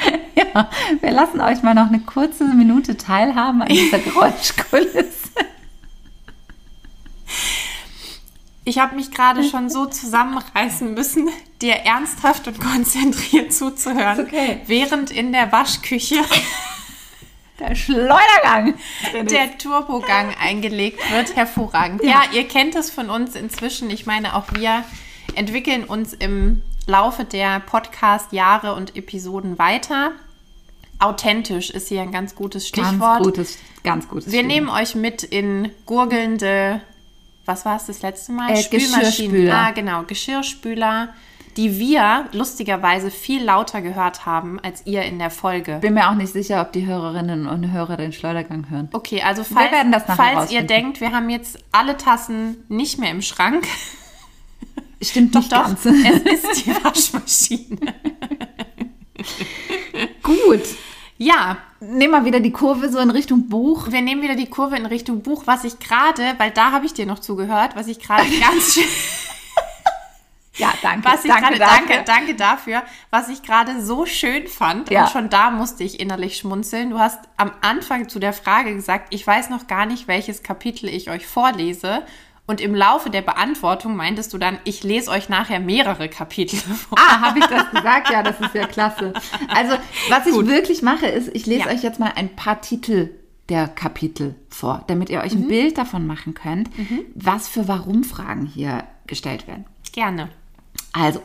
ja, 0.35 0.71
wir 1.01 1.11
lassen 1.11 1.41
euch 1.41 1.63
mal 1.63 1.75
noch 1.75 1.89
eine 1.89 2.01
kurze 2.01 2.45
Minute 2.45 2.97
teilhaben 2.97 3.63
an 3.63 3.69
dieser 3.69 3.99
Geräuschkulisse. 4.01 5.31
Ich 8.65 8.79
habe 8.79 8.95
mich 8.95 9.11
gerade 9.11 9.43
schon 9.43 9.71
so 9.71 9.87
zusammenreißen 9.87 10.93
müssen, 10.93 11.29
dir 11.63 11.75
ernsthaft 11.75 12.47
und 12.47 12.61
konzentriert 12.61 13.53
zuzuhören, 13.53 14.27
okay. 14.27 14.61
während 14.67 15.11
in 15.11 15.33
der 15.33 15.51
Waschküche 15.51 16.17
Der 17.61 17.75
Schleudergang. 17.75 18.75
der 19.13 19.59
Turbogang 19.59 20.35
eingelegt 20.41 20.99
wird. 21.11 21.37
Hervorragend. 21.37 22.03
Ja. 22.03 22.23
ihr 22.33 22.49
kennt 22.49 22.75
es 22.75 22.91
von 22.91 23.11
uns 23.11 23.35
inzwischen. 23.35 23.91
Ich 23.91 24.07
meine, 24.07 24.35
auch 24.35 24.47
wir 24.55 24.83
entwickeln 25.35 25.85
uns 25.85 26.15
im 26.15 26.63
Laufe 26.87 27.25
der 27.25 27.61
Podcast-Jahre 27.61 28.75
und 28.75 28.97
Episoden 28.97 29.59
weiter. 29.59 30.13
Authentisch 30.99 31.71
ist 31.71 31.89
hier 31.89 32.03
ein 32.03 32.13
ganz 32.13 32.35
gutes 32.35 32.69
Stichwort. 32.69 33.01
Ganz 33.01 33.25
gutes, 33.25 33.59
ganz 33.83 34.09
gutes. 34.09 34.33
Wir 34.33 34.43
nehmen 34.43 34.69
euch 34.69 34.95
mit 34.95 35.23
in 35.23 35.71
gurgelnde, 35.87 36.83
was 37.47 37.65
war 37.65 37.77
es 37.77 37.87
das 37.87 38.03
letzte 38.03 38.33
Mal? 38.33 38.53
Äh, 38.53 38.63
Geschirrspüler. 38.71 39.55
Ah, 39.55 39.71
genau, 39.71 40.03
Geschirrspüler, 40.03 41.09
die 41.57 41.79
wir 41.79 42.27
lustigerweise 42.33 43.11
viel 43.11 43.43
lauter 43.43 43.81
gehört 43.81 44.27
haben 44.27 44.61
als 44.61 44.87
ihr 44.87 45.03
in 45.03 45.19
der 45.19 45.31
Folge. 45.31 45.79
bin 45.81 45.95
mir 45.95 46.11
auch 46.11 46.15
nicht 46.15 46.33
sicher, 46.33 46.61
ob 46.61 46.73
die 46.73 46.87
Hörerinnen 46.87 47.47
und 47.47 47.73
Hörer 47.73 47.97
den 47.97 48.13
Schleudergang 48.13 48.69
hören. 48.69 48.89
Okay, 48.93 49.23
also 49.23 49.43
falls, 49.43 49.73
werden 49.73 49.93
das 49.93 50.07
nachher 50.07 50.35
falls 50.35 50.53
ihr 50.53 50.63
denkt, 50.63 51.01
wir 51.01 51.13
haben 51.13 51.31
jetzt 51.31 51.59
alle 51.73 51.97
Tassen 51.97 52.65
nicht 52.69 52.99
mehr 52.99 53.11
im 53.11 53.23
Schrank, 53.23 53.67
Stimmt 55.03 55.35
nicht 55.35 55.53
doch, 55.53 55.65
ganz. 55.65 55.85
es 55.85 56.45
ist 56.45 56.67
die 56.67 56.85
Waschmaschine. 56.85 57.79
Gut. 60.23 60.63
Ja, 61.17 61.59
Nehmen 61.83 62.13
wir 62.13 62.27
wieder 62.27 62.41
die 62.41 62.53
Kurve 62.53 62.91
so 62.91 62.99
in 62.99 63.09
Richtung 63.09 63.49
Buch. 63.49 63.91
wir 63.91 64.03
nehmen 64.03 64.21
wieder 64.21 64.37
die 64.37 64.51
Kurve 64.51 64.77
in 64.77 64.85
Richtung 64.85 65.23
Buch, 65.23 65.45
was 65.47 65.65
ich 65.65 65.79
gerade, 65.79 66.35
weil 66.37 66.51
da 66.51 66.73
habe 66.73 66.85
ich 66.85 66.93
dir 66.93 67.07
noch 67.07 67.21
zugehört, 67.21 67.75
was 67.75 67.87
ich 67.87 68.01
gerade 68.01 68.27
ganz 68.41 68.75
schön 68.75 68.85
Ja, 70.59 70.75
danke. 70.83 71.09
Was 71.09 71.25
ich 71.25 71.31
danke, 71.31 71.57
gerade, 71.57 71.59
danke, 71.59 72.05
danke 72.05 72.35
dafür, 72.35 72.83
was 73.09 73.31
ich 73.31 73.43
gerade 73.43 73.83
so 73.83 74.05
schön 74.05 74.47
fand. 74.47 74.91
Ja. 74.91 75.05
Und 75.05 75.11
schon 75.11 75.31
da 75.31 75.51
musste 75.51 75.85
ich 75.85 76.01
innerlich 76.01 76.37
schmunzeln. 76.37 76.91
Du 76.91 76.99
hast 76.99 77.19
am 77.39 77.51
Anfang 77.63 78.11
zu 78.11 78.19
der 78.19 78.35
Frage 78.35 78.75
gesagt, 78.75 79.15
ich 79.15 79.27
weiß 79.27 79.49
noch 79.49 79.69
gar 79.69 79.87
nicht, 79.87 80.07
welches 80.07 80.43
Kapitel 80.43 80.91
ich 80.91 81.09
euch 81.09 81.27
vorlese. 81.27 82.03
Und 82.51 82.61
im 82.61 82.75
Laufe 82.75 83.11
der 83.11 83.23
Beantwortung 83.23 83.95
meintest 83.95 84.33
du 84.33 84.39
dann, 84.39 84.59
ich 84.65 84.83
lese 84.83 85.09
euch 85.13 85.29
nachher 85.29 85.61
mehrere 85.61 86.09
Kapitel 86.09 86.57
vor. 86.57 86.99
Ah, 86.99 87.21
habe 87.21 87.39
ich 87.39 87.47
das 87.47 87.71
gesagt? 87.71 88.11
Ja, 88.11 88.25
das 88.25 88.41
ist 88.41 88.53
ja 88.57 88.67
klasse. 88.67 89.13
Also, 89.47 89.77
was 90.09 90.27
ich 90.27 90.33
Gut. 90.33 90.49
wirklich 90.49 90.83
mache, 90.83 91.07
ist, 91.07 91.29
ich 91.33 91.47
lese 91.47 91.69
Ja. 91.69 91.73
euch 91.73 91.85
jetzt 91.85 92.01
mal 92.01 92.11
ein 92.17 92.35
paar 92.35 92.61
Titel 92.61 93.11
der 93.49 93.69
Kapitel 93.69 94.35
vor, 94.49 94.83
damit 94.89 95.11
ihr 95.11 95.21
euch 95.21 95.33
Mhm. 95.33 95.43
ein 95.43 95.47
Bild 95.49 95.79
davon 95.79 96.09
machen 96.09 96.35
könnt, 96.35 96.71
was 97.15 97.47
für 97.47 97.69
Warum-Fragen 97.69 98.47
hier 98.47 98.83
gestellt 99.07 99.47
werden. 99.47 99.65
Gerne. 99.93 100.29
Also, 100.93 101.23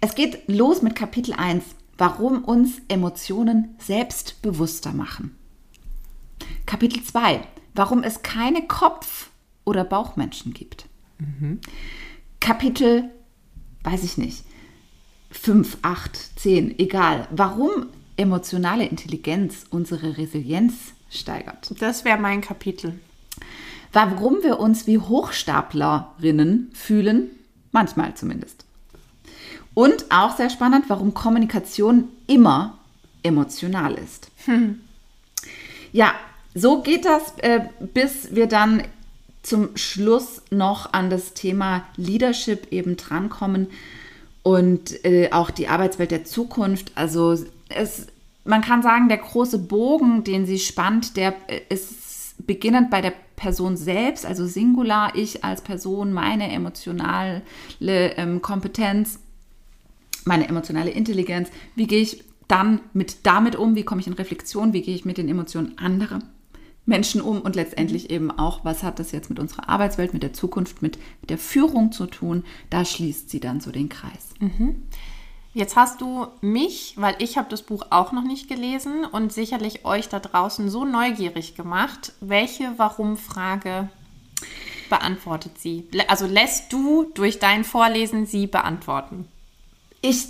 es 0.00 0.14
geht 0.14 0.48
los 0.48 0.80
mit 0.80 0.96
Kapitel 0.96 1.34
1, 1.34 1.64
warum 1.98 2.44
uns 2.44 2.80
Emotionen 2.88 3.74
selbstbewusster 3.78 4.94
machen. 4.94 5.36
Kapitel 6.64 7.02
2, 7.04 7.42
warum 7.74 8.02
es 8.02 8.22
keine 8.22 8.62
Kopf- 8.62 9.28
oder 9.64 9.84
Bauchmenschen 9.84 10.52
gibt. 10.52 10.86
Kapitel, 12.40 13.10
weiß 13.84 14.02
ich 14.04 14.18
nicht, 14.18 14.44
5, 15.30 15.78
8, 15.82 16.40
10, 16.40 16.78
egal, 16.78 17.28
warum 17.30 17.86
emotionale 18.16 18.86
Intelligenz 18.86 19.64
unsere 19.70 20.18
Resilienz 20.18 20.92
steigert. 21.10 21.72
Das 21.80 22.04
wäre 22.04 22.18
mein 22.18 22.40
Kapitel. 22.40 22.98
Warum 23.92 24.42
wir 24.42 24.58
uns 24.58 24.86
wie 24.86 24.98
Hochstaplerinnen 24.98 26.70
fühlen, 26.74 27.30
manchmal 27.72 28.14
zumindest. 28.14 28.64
Und 29.74 30.06
auch 30.10 30.36
sehr 30.36 30.50
spannend, 30.50 30.86
warum 30.88 31.14
Kommunikation 31.14 32.08
immer 32.26 32.78
emotional 33.22 33.94
ist. 33.94 34.30
Ja, 35.92 36.14
so 36.54 36.80
geht 36.82 37.04
das, 37.04 37.34
äh, 37.38 37.66
bis 37.92 38.34
wir 38.34 38.46
dann 38.46 38.82
zum 39.42 39.76
Schluss 39.76 40.42
noch 40.50 40.92
an 40.92 41.10
das 41.10 41.34
Thema 41.34 41.84
Leadership 41.96 42.72
eben 42.72 42.96
drankommen 42.96 43.68
und 44.42 45.04
äh, 45.04 45.30
auch 45.32 45.50
die 45.50 45.68
Arbeitswelt 45.68 46.10
der 46.10 46.24
Zukunft. 46.24 46.92
Also 46.94 47.36
es, 47.68 48.06
man 48.44 48.62
kann 48.62 48.82
sagen, 48.82 49.08
der 49.08 49.18
große 49.18 49.58
Bogen, 49.58 50.24
den 50.24 50.46
sie 50.46 50.58
spannt, 50.58 51.16
der 51.16 51.34
äh, 51.48 51.60
ist 51.68 52.46
beginnend 52.46 52.90
bei 52.90 53.00
der 53.00 53.12
Person 53.36 53.76
selbst, 53.76 54.24
also 54.24 54.46
Singular, 54.46 55.16
ich 55.16 55.44
als 55.44 55.62
Person, 55.62 56.12
meine 56.12 56.52
emotionale 56.52 57.42
ähm, 57.80 58.40
Kompetenz, 58.42 59.18
meine 60.24 60.48
emotionale 60.48 60.90
Intelligenz, 60.90 61.50
wie 61.74 61.86
gehe 61.86 62.02
ich 62.02 62.22
dann 62.46 62.80
mit 62.92 63.26
damit 63.26 63.56
um, 63.56 63.74
wie 63.74 63.82
komme 63.82 64.00
ich 64.00 64.06
in 64.06 64.12
Reflexion, 64.12 64.72
wie 64.72 64.82
gehe 64.82 64.94
ich 64.94 65.04
mit 65.04 65.18
den 65.18 65.28
Emotionen 65.28 65.76
anderer 65.78 66.20
Menschen 66.84 67.20
um 67.20 67.40
und 67.40 67.54
letztendlich 67.56 68.10
eben 68.10 68.30
auch, 68.30 68.64
was 68.64 68.82
hat 68.82 68.98
das 68.98 69.12
jetzt 69.12 69.30
mit 69.30 69.38
unserer 69.38 69.68
Arbeitswelt, 69.68 70.12
mit 70.12 70.22
der 70.22 70.32
Zukunft, 70.32 70.82
mit 70.82 70.98
der 71.28 71.38
Führung 71.38 71.92
zu 71.92 72.06
tun, 72.06 72.44
da 72.70 72.84
schließt 72.84 73.30
sie 73.30 73.40
dann 73.40 73.60
so 73.60 73.70
den 73.70 73.88
Kreis. 73.88 74.34
Jetzt 75.54 75.76
hast 75.76 76.00
du 76.00 76.26
mich, 76.40 76.94
weil 76.96 77.14
ich 77.18 77.36
habe 77.36 77.50
das 77.50 77.62
Buch 77.62 77.86
auch 77.90 78.12
noch 78.12 78.24
nicht 78.24 78.48
gelesen 78.48 79.04
und 79.04 79.32
sicherlich 79.32 79.84
euch 79.84 80.08
da 80.08 80.18
draußen 80.18 80.70
so 80.70 80.84
neugierig 80.84 81.54
gemacht. 81.54 82.14
Welche 82.20 82.72
Warum-Frage 82.78 83.90
beantwortet 84.88 85.58
sie? 85.58 85.86
Also 86.08 86.26
lässt 86.26 86.72
du 86.72 87.04
durch 87.14 87.38
dein 87.38 87.64
Vorlesen 87.64 88.26
sie 88.26 88.46
beantworten? 88.46 89.28
Ich 90.00 90.26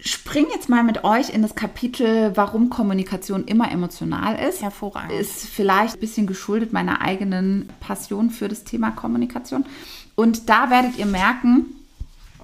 springe 0.00 0.48
jetzt 0.54 0.68
mal 0.68 0.84
mit 0.84 1.04
euch 1.04 1.30
in 1.30 1.42
das 1.42 1.54
Kapitel, 1.54 2.32
warum 2.36 2.70
Kommunikation 2.70 3.44
immer 3.44 3.70
emotional 3.70 4.38
ist. 4.38 4.62
Hervorragend. 4.62 5.12
Ist 5.12 5.46
vielleicht 5.46 5.94
ein 5.94 6.00
bisschen 6.00 6.26
geschuldet 6.26 6.72
meiner 6.72 7.00
eigenen 7.00 7.68
Passion 7.80 8.30
für 8.30 8.48
das 8.48 8.64
Thema 8.64 8.90
Kommunikation. 8.90 9.64
Und 10.14 10.48
da 10.48 10.70
werdet 10.70 10.98
ihr 10.98 11.06
merken, 11.06 11.66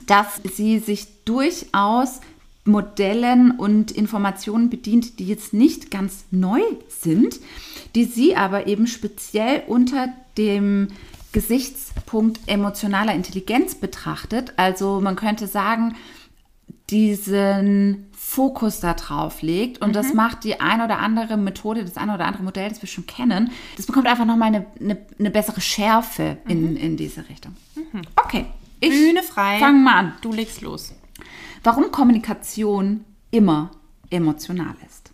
dass 0.07 0.41
sie 0.55 0.79
sich 0.79 1.07
durchaus 1.25 2.21
Modellen 2.65 3.53
und 3.53 3.91
Informationen 3.93 4.71
bedient, 4.71 5.19
die 5.19 5.27
jetzt 5.27 5.53
nicht 5.53 5.91
ganz 5.91 6.25
neu 6.31 6.61
sind, 6.89 7.39
die 7.95 8.05
sie 8.05 8.37
aber 8.37 8.67
eben 8.67 8.87
speziell 8.87 9.63
unter 9.67 10.09
dem 10.39 10.89
Gesichtspunkt 11.33 12.41
emotionaler 12.47 13.15
Intelligenz 13.15 13.75
betrachtet. 13.75 14.55
Also 14.57 15.01
man 15.01 15.17
könnte 15.17 15.47
sagen, 15.47 15.97
diesen 16.95 18.07
Fokus 18.17 18.79
da 18.79 18.95
drauf 18.95 19.43
legt 19.43 19.83
und 19.83 19.97
das 19.97 20.15
macht 20.15 20.45
die 20.45 20.61
ein 20.61 20.81
oder 20.81 21.01
andere 21.01 21.37
Methode, 21.37 21.85
das 21.85 21.97
ein 21.97 22.09
oder 22.09 22.25
andere 22.25 22.45
Modell, 22.45 22.69
das 22.69 22.81
wir 22.81 22.89
schon 22.89 23.05
kennen, 23.05 23.51
das 23.77 23.87
bekommt 23.87 24.07
einfach 24.07 24.25
nochmal 24.25 24.49
eine, 24.49 24.67
eine, 24.81 24.97
eine 25.19 25.31
bessere 25.31 25.61
Schärfe 25.61 26.39
in, 26.47 26.77
in 26.77 26.97
diese 26.97 27.29
Richtung. 27.29 27.57
Okay, 28.15 28.47
ich 28.79 28.91
Bühne 28.91 29.25
frei. 29.25 29.59
fang 29.59 29.83
mal 29.83 29.95
an. 29.97 30.13
Du 30.21 30.33
legst 30.33 30.61
los. 30.61 30.95
Warum 31.65 31.91
Kommunikation 31.91 33.05
immer 33.33 33.73
emotional 34.11 34.77
ist. 34.87 35.11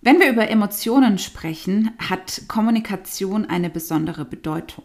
Wenn 0.00 0.18
wir 0.18 0.30
über 0.30 0.48
Emotionen 0.48 1.18
sprechen, 1.18 1.90
hat 1.98 2.42
Kommunikation 2.48 3.44
eine 3.44 3.68
besondere 3.68 4.24
Bedeutung. 4.24 4.84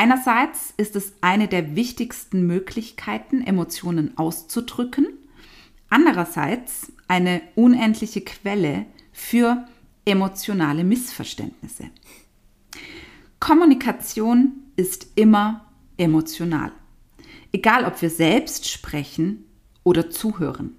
Einerseits 0.00 0.74
ist 0.76 0.94
es 0.94 1.12
eine 1.22 1.48
der 1.48 1.74
wichtigsten 1.74 2.46
Möglichkeiten, 2.46 3.42
Emotionen 3.42 4.16
auszudrücken. 4.16 5.08
Andererseits 5.90 6.92
eine 7.08 7.42
unendliche 7.56 8.20
Quelle 8.20 8.86
für 9.12 9.66
emotionale 10.04 10.84
Missverständnisse. 10.84 11.90
Kommunikation 13.40 14.52
ist 14.76 15.08
immer 15.16 15.66
emotional. 15.96 16.70
Egal, 17.50 17.84
ob 17.84 18.00
wir 18.00 18.10
selbst 18.10 18.70
sprechen 18.70 19.46
oder 19.82 20.10
zuhören. 20.10 20.76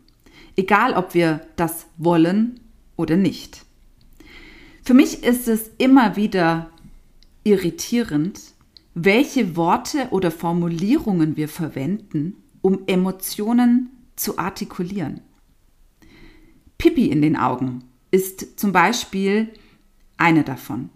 Egal, 0.56 0.94
ob 0.94 1.14
wir 1.14 1.46
das 1.58 1.88
wollen 1.98 2.62
oder 2.96 3.18
nicht. 3.18 3.66
Für 4.82 4.94
mich 4.94 5.26
ist 5.26 5.50
es 5.50 5.72
immer 5.78 6.16
wieder 6.16 6.70
irritierend, 7.44 8.54
welche 8.94 9.56
Worte 9.56 10.08
oder 10.12 10.32
Formulierungen 10.32 11.38
wir 11.38 11.48
verwenden, 11.48 12.36
um 12.62 12.80
Emotionen 12.88 13.90
zu 14.16 14.38
artikulieren. 14.38 15.22
Pipi 16.78 17.08
in 17.08 17.22
den 17.22 17.36
Augen 17.36 17.84
ist 18.12 18.60
zum 18.60 18.72
Beispiel 18.72 19.50
eine 20.18 20.44
davon. 20.44 20.90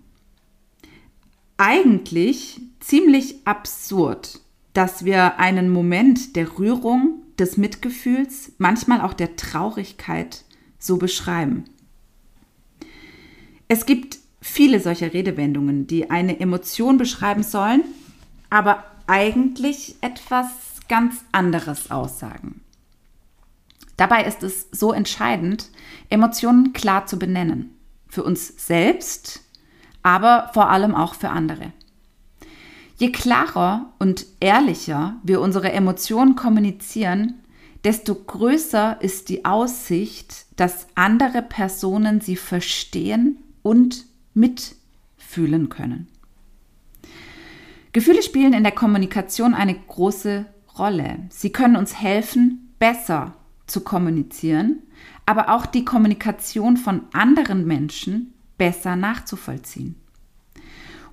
Eigentlich 1.58 2.62
ziemlich 2.80 3.46
absurd, 3.46 4.42
dass 4.74 5.06
wir 5.06 5.40
einen 5.40 5.70
Moment 5.70 6.36
der 6.36 6.58
Rührung, 6.58 7.24
des 7.40 7.58
Mitgefühls, 7.58 8.52
manchmal 8.58 9.02
auch 9.02 9.14
der 9.14 9.36
Traurigkeit 9.36 10.44
so 10.78 10.98
beschreiben. 10.98 11.66
Es 13.68 13.86
gibt 13.86 14.20
viele 14.44 14.82
solcher 14.82 15.14
Redewendungen, 15.14 15.88
die 15.88 16.12
eine 16.12 16.40
Emotion 16.40 16.98
beschreiben 16.98 17.44
sollen, 17.44 17.84
aber 18.50 18.84
eigentlich 19.08 19.96
etwas 20.02 20.48
ganz 20.90 21.24
anderes 21.32 21.90
aussagen. 21.90 22.62
Dabei 23.96 24.26
ist 24.26 24.44
es 24.44 24.68
so 24.72 24.92
entscheidend, 24.92 25.70
Emotionen 26.10 26.74
klar 26.74 27.06
zu 27.06 27.18
benennen. 27.18 27.78
Für 28.10 28.24
uns 28.24 28.54
selbst, 28.68 29.42
aber 30.04 30.52
vor 30.54 30.70
allem 30.70 30.94
auch 30.94 31.16
für 31.16 31.30
andere. 31.30 31.72
Je 32.98 33.12
klarer 33.12 33.94
und 33.98 34.26
ehrlicher 34.40 35.16
wir 35.24 35.42
unsere 35.42 35.72
Emotionen 35.72 36.36
kommunizieren, 36.36 37.36
desto 37.84 38.16
größer 38.16 39.02
ist 39.02 39.30
die 39.30 39.46
Aussicht, 39.46 40.46
dass 40.58 40.88
andere 40.96 41.42
Personen 41.42 42.22
sie 42.22 42.36
verstehen 42.36 43.38
und 43.62 44.06
mitfühlen 44.34 45.70
können. 45.70 46.08
Gefühle 47.92 48.24
spielen 48.24 48.54
in 48.54 48.64
der 48.64 48.72
Kommunikation 48.72 49.54
eine 49.54 49.76
große 49.76 50.46
Rolle. 50.78 51.20
Sie 51.30 51.52
können 51.52 51.76
uns 51.76 52.00
helfen, 52.02 52.74
besser 52.80 53.36
zu 53.68 53.82
kommunizieren, 53.82 54.82
aber 55.26 55.50
auch 55.50 55.66
die 55.66 55.86
Kommunikation 55.86 56.78
von 56.78 57.02
anderen 57.14 57.66
Menschen 57.66 58.34
besser 58.58 58.96
nachzuvollziehen. 58.96 59.96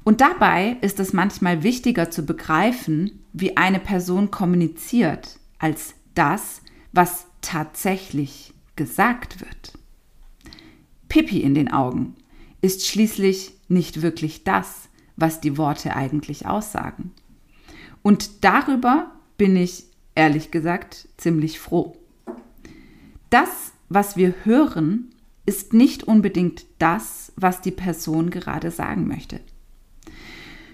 Und 0.02 0.22
dabei 0.22 0.78
ist 0.80 0.98
es 0.98 1.12
manchmal 1.12 1.62
wichtiger 1.62 2.10
zu 2.10 2.24
begreifen, 2.24 3.24
wie 3.32 3.56
eine 3.56 3.78
Person 3.78 4.30
kommuniziert, 4.30 5.38
als 5.58 5.94
das, 6.14 6.62
was 6.92 7.26
tatsächlich 7.42 8.54
gesagt 8.76 9.40
wird. 9.40 9.72
Pipi 11.08 11.40
in 11.40 11.54
den 11.54 11.70
Augen 11.70 12.16
ist 12.60 12.86
schließlich 12.86 13.52
nicht 13.68 14.02
wirklich 14.02 14.44
das, 14.44 14.88
was 15.16 15.40
die 15.40 15.56
Worte 15.56 15.94
eigentlich 15.94 16.46
aussagen. 16.46 17.12
Und 18.02 18.44
darüber 18.44 19.12
bin 19.36 19.56
ich 19.56 19.84
ehrlich 20.14 20.50
gesagt 20.50 21.08
ziemlich 21.16 21.60
froh. 21.60 21.96
Das, 23.28 23.72
was 23.88 24.16
wir 24.16 24.34
hören, 24.44 25.10
ist 25.46 25.72
nicht 25.72 26.04
unbedingt 26.04 26.66
das, 26.78 27.32
was 27.36 27.60
die 27.60 27.70
Person 27.70 28.30
gerade 28.30 28.70
sagen 28.70 29.06
möchte. 29.06 29.40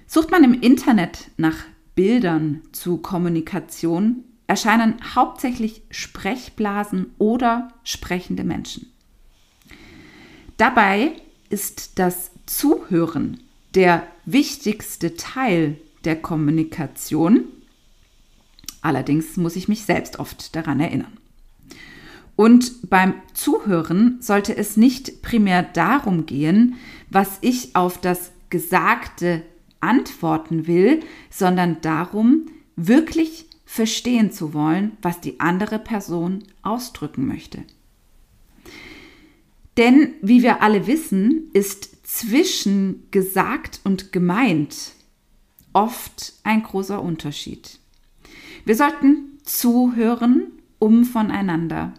Sucht 0.07 0.31
man 0.31 0.45
im 0.45 0.55
Internet 0.61 1.31
nach 1.37 1.57
Bildern 1.95 2.63
zu 2.73 2.99
Kommunikation, 2.99 4.25
erscheinen 4.47 4.97
hauptsächlich 5.15 5.83
Sprechblasen 5.91 7.07
oder 7.19 7.69
sprechende 7.85 8.45
Menschen. 8.45 8.93
Dabei 10.57 11.13
ist 11.51 11.99
das 11.99 12.31
Zuhören 12.47 13.41
der 13.75 14.07
wichtigste 14.25 15.17
Teil 15.17 15.77
der 16.05 16.17
Kommunikation. 16.17 17.45
Allerdings 18.81 19.37
muss 19.37 19.57
ich 19.57 19.69
mich 19.69 19.85
selbst 19.85 20.19
oft 20.19 20.55
daran 20.55 20.81
erinnern. 20.81 21.17
Und 22.37 22.91
beim 22.91 23.15
Zuhören 23.33 24.19
sollte 24.21 24.57
es 24.57 24.77
nicht 24.77 25.23
primär 25.23 25.63
darum 25.63 26.27
gehen, 26.27 26.77
was 27.11 27.39
ich 27.41 27.75
auf 27.75 27.99
das 27.99 28.31
Gesagte 28.51 29.43
antworten 29.81 30.67
will, 30.67 31.01
sondern 31.31 31.81
darum, 31.81 32.47
wirklich 32.77 33.47
verstehen 33.65 34.31
zu 34.31 34.55
wollen, 34.55 34.97
was 35.03 35.21
die 35.21 35.41
andere 35.41 35.79
Person 35.79 36.45
ausdrücken 36.63 37.27
möchte. 37.27 37.65
Denn, 39.77 40.15
wie 40.23 40.43
wir 40.43 40.63
alle 40.63 40.87
wissen, 40.87 41.51
ist 41.53 42.07
zwischen 42.07 43.09
gesagt 43.11 43.81
und 43.85 44.13
gemeint 44.13 44.93
oft 45.73 46.35
ein 46.45 46.63
großer 46.63 47.03
Unterschied. 47.03 47.79
Wir 48.65 48.75
sollten 48.75 49.39
zuhören, 49.45 50.53
um 50.79 51.05
voneinander 51.05 51.93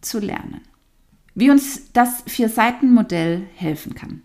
zu 0.00 0.20
lernen. 0.20 0.60
Wie 1.34 1.50
uns 1.50 1.92
das 1.92 2.22
Vier-Seiten-Modell 2.26 3.46
helfen 3.56 3.94
kann. 3.94 4.22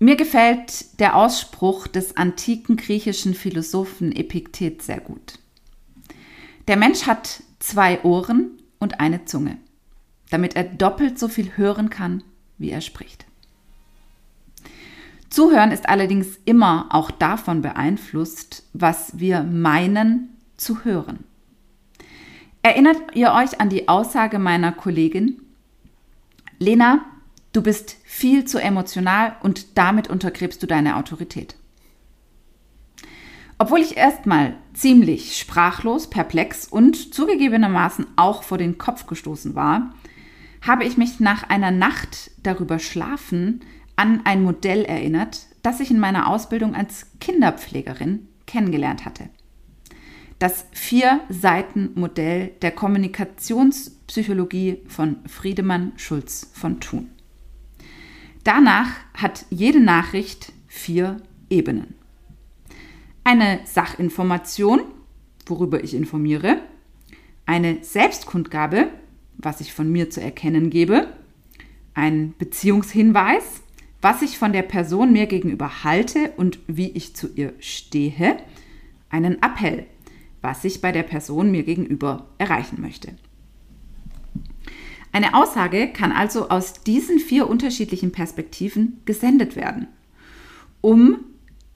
Mir 0.00 0.16
gefällt 0.16 1.00
der 1.00 1.16
Ausspruch 1.16 1.86
des 1.86 2.16
antiken 2.16 2.76
griechischen 2.76 3.34
Philosophen 3.34 4.12
Epiktet 4.12 4.82
sehr 4.82 5.00
gut. 5.00 5.38
Der 6.68 6.76
Mensch 6.76 7.06
hat 7.06 7.42
zwei 7.58 8.02
Ohren 8.04 8.62
und 8.78 9.00
eine 9.00 9.24
Zunge, 9.24 9.58
damit 10.30 10.56
er 10.56 10.64
doppelt 10.64 11.18
so 11.18 11.28
viel 11.28 11.56
hören 11.56 11.90
kann, 11.90 12.22
wie 12.58 12.70
er 12.70 12.80
spricht. 12.80 13.26
Zuhören 15.30 15.72
ist 15.72 15.88
allerdings 15.88 16.38
immer 16.44 16.86
auch 16.90 17.10
davon 17.10 17.62
beeinflusst, 17.62 18.64
was 18.72 19.18
wir 19.18 19.42
meinen 19.42 20.30
zu 20.56 20.84
hören. 20.84 21.24
Erinnert 22.62 22.96
ihr 23.14 23.32
euch 23.32 23.60
an 23.60 23.68
die 23.68 23.88
Aussage 23.88 24.38
meiner 24.38 24.72
Kollegin? 24.72 25.40
Lena, 26.58 27.04
du 27.52 27.62
bist 27.62 27.96
viel 28.04 28.46
zu 28.46 28.58
emotional 28.60 29.36
und 29.42 29.78
damit 29.78 30.08
untergräbst 30.08 30.62
du 30.62 30.66
deine 30.66 30.96
Autorität. 30.96 31.56
Obwohl 33.58 33.80
ich 33.80 33.96
erstmal 33.96 34.54
ziemlich 34.72 35.36
sprachlos, 35.36 36.08
perplex 36.08 36.66
und 36.66 37.12
zugegebenermaßen 37.12 38.06
auch 38.16 38.44
vor 38.44 38.56
den 38.56 38.78
Kopf 38.78 39.06
gestoßen 39.06 39.54
war, 39.54 39.94
habe 40.60 40.84
ich 40.84 40.96
mich 40.96 41.20
nach 41.20 41.48
einer 41.48 41.70
Nacht 41.70 42.30
darüber 42.42 42.78
schlafen 42.78 43.60
an 43.96 44.22
ein 44.24 44.42
Modell 44.42 44.84
erinnert, 44.84 45.46
das 45.62 45.80
ich 45.80 45.90
in 45.90 45.98
meiner 45.98 46.28
Ausbildung 46.28 46.74
als 46.74 47.06
Kinderpflegerin 47.20 48.28
kennengelernt 48.46 49.04
hatte 49.04 49.28
das 50.38 50.66
Vier-Seiten-Modell 50.72 52.52
der 52.62 52.70
Kommunikationspsychologie 52.70 54.78
von 54.86 55.16
Friedemann 55.26 55.92
Schulz 55.96 56.50
von 56.54 56.80
Thun. 56.80 57.10
Danach 58.44 58.88
hat 59.14 59.46
jede 59.50 59.80
Nachricht 59.80 60.52
vier 60.68 61.16
Ebenen. 61.50 61.96
Eine 63.24 63.58
Sachinformation, 63.64 64.82
worüber 65.46 65.82
ich 65.82 65.94
informiere, 65.94 66.60
eine 67.44 67.82
Selbstkundgabe, 67.82 68.90
was 69.38 69.60
ich 69.60 69.72
von 69.72 69.90
mir 69.90 70.10
zu 70.10 70.20
erkennen 70.20 70.68
gebe, 70.70 71.08
ein 71.94 72.34
Beziehungshinweis, 72.38 73.62
was 74.00 74.22
ich 74.22 74.38
von 74.38 74.52
der 74.52 74.62
Person 74.62 75.12
mir 75.12 75.26
gegenüber 75.26 75.82
halte 75.84 76.32
und 76.36 76.58
wie 76.66 76.90
ich 76.90 77.16
zu 77.16 77.28
ihr 77.34 77.54
stehe, 77.58 78.36
einen 79.10 79.42
Appell, 79.42 79.86
was 80.42 80.64
ich 80.64 80.80
bei 80.80 80.92
der 80.92 81.02
Person 81.02 81.50
mir 81.50 81.62
gegenüber 81.62 82.26
erreichen 82.38 82.80
möchte. 82.80 83.14
Eine 85.10 85.34
Aussage 85.34 85.88
kann 85.88 86.12
also 86.12 86.48
aus 86.50 86.74
diesen 86.84 87.18
vier 87.18 87.48
unterschiedlichen 87.48 88.12
Perspektiven 88.12 89.00
gesendet 89.04 89.56
werden. 89.56 89.88
Um 90.80 91.24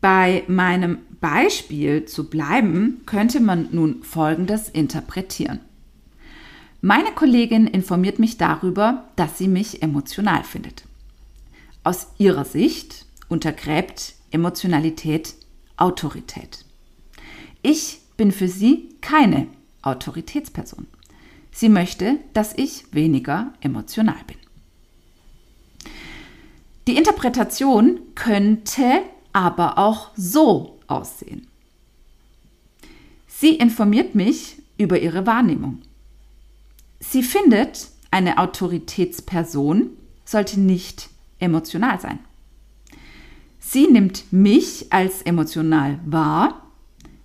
bei 0.01 0.45
meinem 0.49 0.99
Beispiel 1.21 2.05
zu 2.05 2.29
bleiben, 2.29 3.01
könnte 3.07 3.41
man 3.41 3.69
nun 3.73 4.03
Folgendes 4.03 4.69
interpretieren. 4.69 5.61
Meine 6.85 7.13
Kollegin 7.13 7.69
informiert 7.69 8.19
mich 8.19 8.39
darüber, 8.39 9.05
dass 9.15 9.39
sie 9.39 9.47
mich 9.47 9.85
emotional 9.85 10.43
findet. 10.43 10.83
Aus 11.85 12.09
ihrer 12.19 12.45
Sicht 12.45 13.07
untergräbt 13.29 14.15
Emotionalität 14.33 15.37
Autorität. 15.77 16.65
Ich 17.63 18.01
bin 18.17 18.33
für 18.33 18.49
sie 18.49 18.97
keine 19.01 19.47
Autoritätsperson. 19.83 20.89
Sie 21.53 21.69
möchte, 21.69 22.19
dass 22.33 22.53
ich 22.57 22.93
weniger 22.93 23.53
emotional 23.61 24.21
bin. 24.27 24.39
Die 26.89 26.97
Interpretation 26.97 28.01
könnte 28.17 29.03
aber 29.33 29.79
auch 29.79 30.11
so 30.17 30.81
aussehen. 30.89 31.47
Sie 33.29 33.55
informiert 33.55 34.17
mich 34.17 34.57
über 34.79 34.99
ihre 34.99 35.27
Wahrnehmung. 35.27 35.79
Sie 37.03 37.23
findet, 37.23 37.89
eine 38.11 38.39
Autoritätsperson 38.39 39.91
sollte 40.25 40.61
nicht 40.61 41.11
emotional 41.41 42.01
sein. 42.01 42.21
Sie 43.59 43.89
nimmt 43.89 44.33
mich 44.33 44.93
als 44.93 45.23
emotional 45.23 45.99
wahr. 46.07 46.63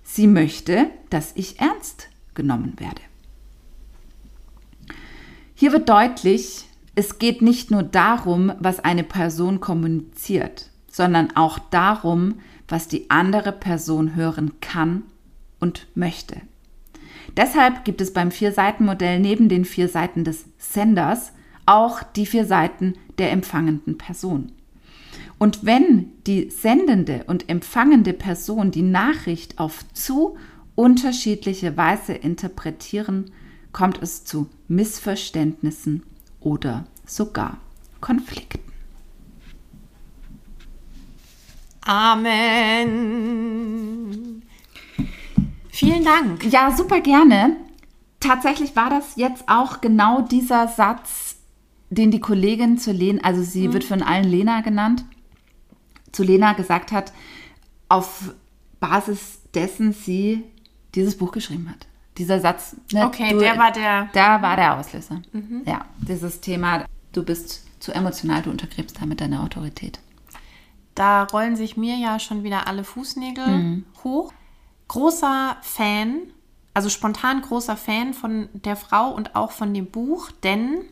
Sie 0.04 0.28
möchte, 0.28 0.90
dass 1.10 1.32
ich 1.36 1.60
ernst 1.60 2.10
genommen 2.34 2.74
werde. 2.78 3.02
Hier 5.54 5.72
wird 5.72 5.90
deutlich, 5.90 6.66
es 6.96 7.20
geht 7.20 7.42
nicht 7.42 7.70
nur 7.70 7.84
darum, 7.84 8.52
was 8.60 8.80
eine 8.80 9.04
Person 9.04 9.60
kommuniziert, 9.60 10.72
sondern 10.90 11.36
auch 11.36 11.60
darum, 11.60 12.40
was 12.68 12.88
die 12.88 13.10
andere 13.10 13.52
Person 13.52 14.16
hören 14.16 14.60
kann 14.60 15.04
und 15.60 15.88
möchte. 15.96 16.42
Deshalb 17.38 17.86
gibt 17.86 18.02
es 18.02 18.12
beim 18.12 18.32
Vier-Seiten-Modell 18.32 19.20
neben 19.20 19.48
den 19.48 19.64
vier 19.64 19.88
Seiten 19.88 20.24
des 20.24 20.46
Senders 20.58 21.32
auch 21.68 22.02
die 22.02 22.26
vier 22.26 22.46
Seiten 22.46 22.96
der 23.20 23.32
empfangenden 23.32 23.98
Person. 23.98 24.52
Und 25.38 25.64
wenn 25.66 26.12
die 26.26 26.50
sendende 26.50 27.24
und 27.28 27.48
empfangende 27.48 28.14
Person 28.14 28.72
die 28.72 28.82
Nachricht 28.82 29.60
auf 29.60 29.86
zu 29.94 30.36
unterschiedliche 30.74 31.78
Weise 31.78 32.14
interpretieren, 32.14 33.30
kommt 33.72 34.02
es 34.02 34.26
zu 34.26 34.50
Missverständnissen 34.68 36.02
oder 36.40 36.88
sogar 37.06 37.60
Konflikten. 38.02 38.62
Amen. 41.82 42.88
Vielen 45.78 46.04
Dank. 46.04 46.44
Ja, 46.52 46.76
super 46.76 47.02
gerne. 47.02 47.56
Tatsächlich 48.20 48.76
war 48.76 48.90
das 48.90 49.16
jetzt 49.16 49.44
auch 49.48 49.80
genau 49.80 50.22
dieser 50.22 50.68
Satz, 50.68 51.36
den 51.92 52.10
die 52.10 52.20
Kollegin 52.20 52.80
zu 52.80 52.92
Lena, 52.92 53.24
also 53.24 53.44
sie 53.44 53.68
mhm. 53.68 53.74
wird 53.74 53.84
von 53.84 54.02
allen 54.02 54.24
Lena 54.24 54.62
genannt, 54.62 55.06
zu 56.12 56.24
Lena 56.24 56.54
gesagt 56.54 56.92
hat, 56.92 57.14
auf 57.90 58.34
Basis 58.80 59.42
dessen 59.54 59.94
sie 59.94 60.46
dieses 60.96 61.16
Buch 61.16 61.32
geschrieben 61.32 61.70
hat. 61.70 61.86
Dieser 62.18 62.40
Satz. 62.40 62.76
Ne, 62.92 63.06
okay, 63.06 63.34
du, 63.34 63.40
der 63.40 63.60
war 63.60 63.72
der. 63.72 64.10
Da 64.14 64.42
war 64.42 64.56
der 64.56 64.80
Auslöser. 64.80 65.22
Mhm. 65.32 65.62
Ja, 65.68 65.86
dieses 66.00 66.42
Thema, 66.42 66.86
du 67.14 67.22
bist 67.24 67.68
zu 67.80 67.92
emotional, 67.92 68.42
du 68.42 68.50
untergräbst 68.50 69.00
damit 69.00 69.22
deine 69.22 69.44
Autorität. 69.44 70.00
Da 70.96 71.26
rollen 71.26 71.56
sich 71.56 71.78
mir 71.78 71.98
ja 71.98 72.18
schon 72.18 72.44
wieder 72.44 72.66
alle 72.66 72.84
Fußnägel 72.84 73.48
mhm. 73.48 73.86
hoch 74.04 74.34
großer 74.88 75.58
Fan, 75.62 76.22
also 76.74 76.90
spontan 76.90 77.42
großer 77.42 77.78
Fan 77.78 78.14
von 78.14 78.50
der 78.54 78.76
Frau 78.76 79.10
und 79.12 79.36
auch 79.36 79.52
von 79.52 79.74
dem 79.74 79.88
Buch, 79.88 80.32
denn 80.44 80.86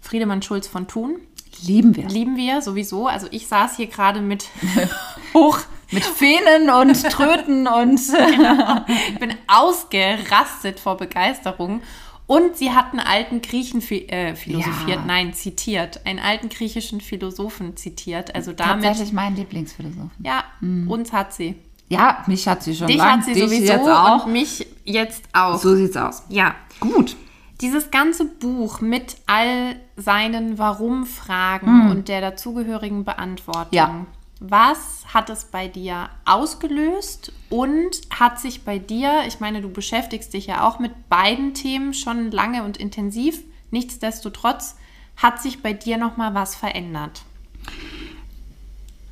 Friedemann 0.00 0.42
Schulz 0.42 0.66
von 0.66 0.88
Thun. 0.88 1.16
Lieben 1.62 1.96
wir. 1.96 2.08
Lieben 2.08 2.36
wir 2.36 2.62
sowieso. 2.62 3.06
Also 3.06 3.26
ich 3.30 3.46
saß 3.46 3.76
hier 3.76 3.86
gerade 3.86 4.20
mit 4.20 4.48
hoch. 5.34 5.58
Mit 5.90 6.04
Fähnen 6.04 6.68
und 6.68 7.02
Tröten 7.10 7.66
und. 7.66 8.00
genau. 8.12 8.84
Ich 9.08 9.18
bin 9.18 9.34
ausgerastet 9.46 10.80
vor 10.80 10.96
Begeisterung. 10.96 11.80
Und 12.26 12.58
sie 12.58 12.72
hat 12.72 12.90
einen 12.90 13.00
alten 13.00 13.40
Griechen 13.40 13.80
äh, 13.80 14.36
philosophiert, 14.36 14.98
ja. 14.98 15.04
nein, 15.06 15.32
zitiert, 15.32 16.04
einen 16.04 16.18
alten 16.18 16.50
griechischen 16.50 17.00
Philosophen 17.00 17.74
zitiert. 17.78 18.34
Also 18.34 18.52
damit, 18.52 18.84
Tatsächlich 18.84 19.14
mein 19.14 19.34
Lieblingsphilosophen. 19.34 20.10
Ja, 20.22 20.44
mhm. 20.60 20.90
uns 20.90 21.14
hat 21.14 21.32
sie. 21.32 21.54
Ja, 21.88 22.22
mich 22.26 22.46
hat 22.46 22.62
sie 22.62 22.74
schon 22.74 22.86
Dich 22.86 22.98
lang. 22.98 23.18
hat 23.18 23.24
sie 23.24 23.32
Dich 23.32 23.44
sowieso 23.44 23.72
jetzt 23.72 23.88
auch. 23.88 24.26
und 24.26 24.32
mich 24.32 24.66
jetzt 24.84 25.24
auch. 25.32 25.58
So 25.58 25.74
sieht's 25.74 25.96
aus. 25.96 26.22
Ja. 26.28 26.54
Gut. 26.80 27.16
Dieses 27.60 27.90
ganze 27.90 28.24
Buch 28.24 28.80
mit 28.80 29.16
all 29.26 29.76
seinen 29.96 30.58
Warum-Fragen 30.58 31.84
mhm. 31.84 31.90
und 31.90 32.08
der 32.08 32.20
dazugehörigen 32.20 33.04
Beantwortung. 33.04 33.72
Ja. 33.72 34.06
Was 34.40 35.02
hat 35.12 35.30
es 35.30 35.46
bei 35.46 35.66
dir 35.66 36.10
ausgelöst 36.24 37.32
und 37.50 38.00
hat 38.10 38.38
sich 38.38 38.64
bei 38.64 38.78
dir, 38.78 39.24
ich 39.26 39.40
meine, 39.40 39.60
du 39.60 39.68
beschäftigst 39.68 40.32
dich 40.32 40.46
ja 40.46 40.68
auch 40.68 40.78
mit 40.78 41.08
beiden 41.08 41.54
Themen 41.54 41.92
schon 41.92 42.30
lange 42.30 42.62
und 42.62 42.76
intensiv, 42.76 43.42
nichtsdestotrotz 43.72 44.76
hat 45.16 45.42
sich 45.42 45.60
bei 45.60 45.72
dir 45.72 45.98
noch 45.98 46.16
mal 46.16 46.34
was 46.34 46.54
verändert? 46.54 47.22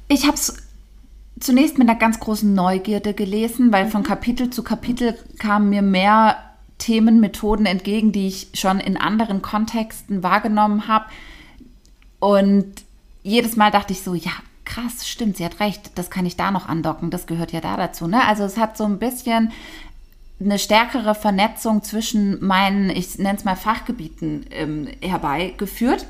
Ich 0.07 0.27
habe 0.27 0.35
es 0.37 0.66
zunächst 1.41 1.79
mit 1.79 1.89
einer 1.89 1.99
ganz 1.99 2.21
großen 2.21 2.55
Neugierde 2.55 3.15
gelesen, 3.15 3.73
weil 3.73 3.89
von 3.89 4.03
mhm. 4.03 4.07
Kapitel 4.07 4.51
zu 4.51 4.63
Kapitel 4.63 5.19
kamen 5.39 5.71
mir 5.71 5.83
mehr 5.83 6.37
Themen, 6.79 7.21
Methoden 7.21 7.67
entgegen, 7.67 8.13
die 8.13 8.29
ich 8.29 8.49
schon 8.55 8.81
in 8.81 8.97
anderen 8.97 9.43
Kontexten 9.43 10.23
wahrgenommen 10.23 10.89
habe. 10.89 11.07
Und 12.19 12.67
jedes 13.23 13.57
Mal 13.57 13.71
dachte 13.71 13.93
ich 13.93 14.03
so, 14.03 14.15
ja, 14.15 14.33
krass, 14.65 15.09
stimmt, 15.09 15.37
sie 15.37 15.45
hat 15.45 15.61
recht, 15.61 15.93
das 15.95 16.11
kann 16.11 16.27
ich 16.27 16.37
da 16.37 16.51
noch 16.51 16.69
andocken, 16.69 17.11
das 17.11 17.27
gehört 17.27 17.53
ja 17.53 17.61
da 17.61 17.77
dazu. 17.77 18.07
Ne? 18.07 18.23
Also 18.27 18.45
es 18.45 18.59
hat 18.59 18.77
so 18.77 18.85
ein 18.85 18.99
bisschen 18.99 19.53
eine 20.39 20.59
stärkere 20.59 21.15
Vernetzung 21.15 21.83
zwischen 21.83 22.45
meinen, 22.45 22.91
ich 22.91 23.19
nenne 23.19 23.39
es 23.39 23.45
mal 23.45 23.57
Fachgebieten 23.57 24.45
ähm, 24.51 24.89
herbeigeführt. 25.01 26.07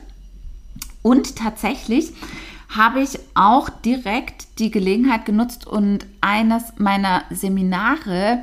Und 1.02 1.36
tatsächlich 1.36 2.12
habe 2.68 3.00
ich 3.00 3.18
auch 3.34 3.68
direkt 3.68 4.58
die 4.58 4.70
Gelegenheit 4.70 5.24
genutzt 5.24 5.66
und 5.66 6.06
eines 6.20 6.74
meiner 6.78 7.24
Seminare 7.30 8.42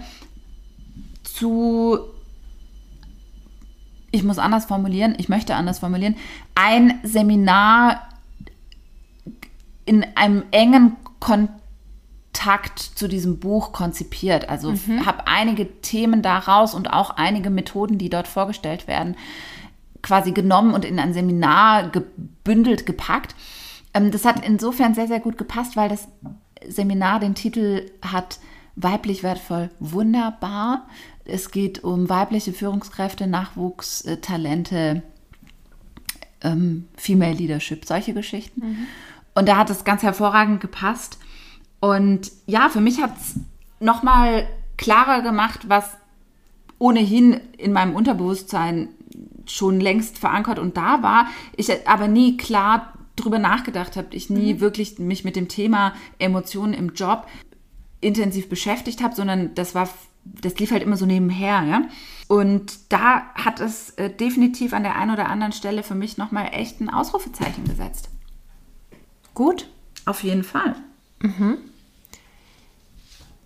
zu, 1.24 2.00
ich 4.12 4.24
muss 4.24 4.38
anders 4.38 4.66
formulieren, 4.66 5.16
ich 5.18 5.30
möchte 5.30 5.56
anders 5.56 5.80
formulieren, 5.80 6.16
ein 6.56 7.00
Seminar 7.04 8.08
in 9.86 10.06
einem 10.16 10.44
engen 10.52 10.96
Kontakt 11.20 12.80
zu 12.80 13.08
diesem 13.08 13.40
Buch 13.40 13.74
konzipiert. 13.74 14.50
Also 14.50 14.72
mhm. 14.72 15.06
habe 15.06 15.28
einige 15.28 15.82
Themen 15.82 16.22
daraus 16.22 16.74
und 16.74 16.92
auch 16.92 17.12
einige 17.12 17.50
Methoden, 17.50 17.98
die 17.98 18.10
dort 18.10 18.28
vorgestellt 18.28 18.88
werden, 18.88 19.16
quasi 20.02 20.32
genommen 20.32 20.74
und 20.74 20.86
in 20.86 21.00
ein 21.00 21.14
Seminar 21.14 21.90
gebündelt 21.90 22.86
gepackt. 22.86 23.36
Ähm, 23.94 24.12
das 24.12 24.26
hat 24.26 24.46
insofern 24.46 24.94
sehr, 24.94 25.08
sehr 25.08 25.20
gut 25.20 25.38
gepasst, 25.38 25.76
weil 25.76 25.90
das 25.90 26.08
Seminar 26.68 27.20
den 27.20 27.36
Titel 27.36 27.92
hat 28.02 28.40
Weiblich 28.76 29.22
wertvoll 29.22 29.70
wunderbar. 29.80 30.88
Es 31.26 31.52
geht 31.52 31.84
um 31.84 32.10
weibliche 32.10 32.54
Führungskräfte, 32.54 33.28
Nachwuchs, 33.28 34.02
äh, 34.02 34.18
Talente, 34.18 35.04
ähm, 36.42 36.88
Female 36.98 37.36
Leadership, 37.36 37.86
solche 37.86 38.14
Geschichten. 38.16 38.62
Mhm. 38.62 38.88
Und 39.36 39.48
da 39.48 39.58
hat 39.58 39.70
es 39.70 39.84
ganz 39.84 40.02
hervorragend 40.02 40.60
gepasst. 40.60 41.20
Und 41.80 42.32
ja, 42.48 42.70
für 42.70 42.82
mich 42.82 43.00
hat 43.00 43.16
es 43.16 43.36
nochmal 43.80 44.48
klarer 44.78 45.22
gemacht, 45.22 45.70
was 45.70 45.96
ohnehin 46.80 47.40
in 47.58 47.74
meinem 47.74 47.96
Unterbewusstsein 47.96 48.90
schon 49.46 49.80
längst 49.80 50.18
verankert 50.18 50.58
und 50.58 50.78
da 50.78 51.04
war, 51.04 51.28
ich 51.56 51.70
aber 51.88 52.08
nie 52.08 52.38
klar 52.38 52.93
drüber 53.16 53.40
nachgedacht 53.40 53.96
habe, 53.96 54.16
ich 54.16 54.30
nie 54.30 54.56
mhm. 54.56 54.60
wirklich 54.60 55.00
mich 55.00 55.24
mit 55.24 55.36
dem 55.36 55.48
Thema 55.48 55.94
Emotionen 56.20 56.74
im 56.74 56.94
Job 56.94 57.28
intensiv 58.02 58.50
beschäftigt 58.50 59.02
habe, 59.02 59.16
sondern 59.16 59.56
das 59.56 59.76
war, 59.76 59.90
das 60.24 60.58
lief 60.60 60.72
halt 60.72 60.84
immer 60.84 60.98
so 60.98 61.06
nebenher. 61.06 61.64
Ja? 61.64 61.82
Und 62.28 62.80
da 62.90 63.34
hat 63.36 63.60
es 63.60 63.92
äh, 63.92 64.10
definitiv 64.10 64.74
an 64.74 64.84
der 64.84 64.96
einen 64.96 65.12
oder 65.12 65.30
anderen 65.30 65.54
Stelle 65.54 65.84
für 65.84 65.96
mich 65.96 66.18
nochmal 66.18 66.50
echt 66.52 66.82
ein 66.82 66.90
Ausrufezeichen 66.90 67.66
gesetzt. 67.66 68.10
Gut. 69.34 69.68
Auf 70.06 70.24
jeden 70.24 70.44
Fall. 70.44 70.76
Mhm. 71.22 71.58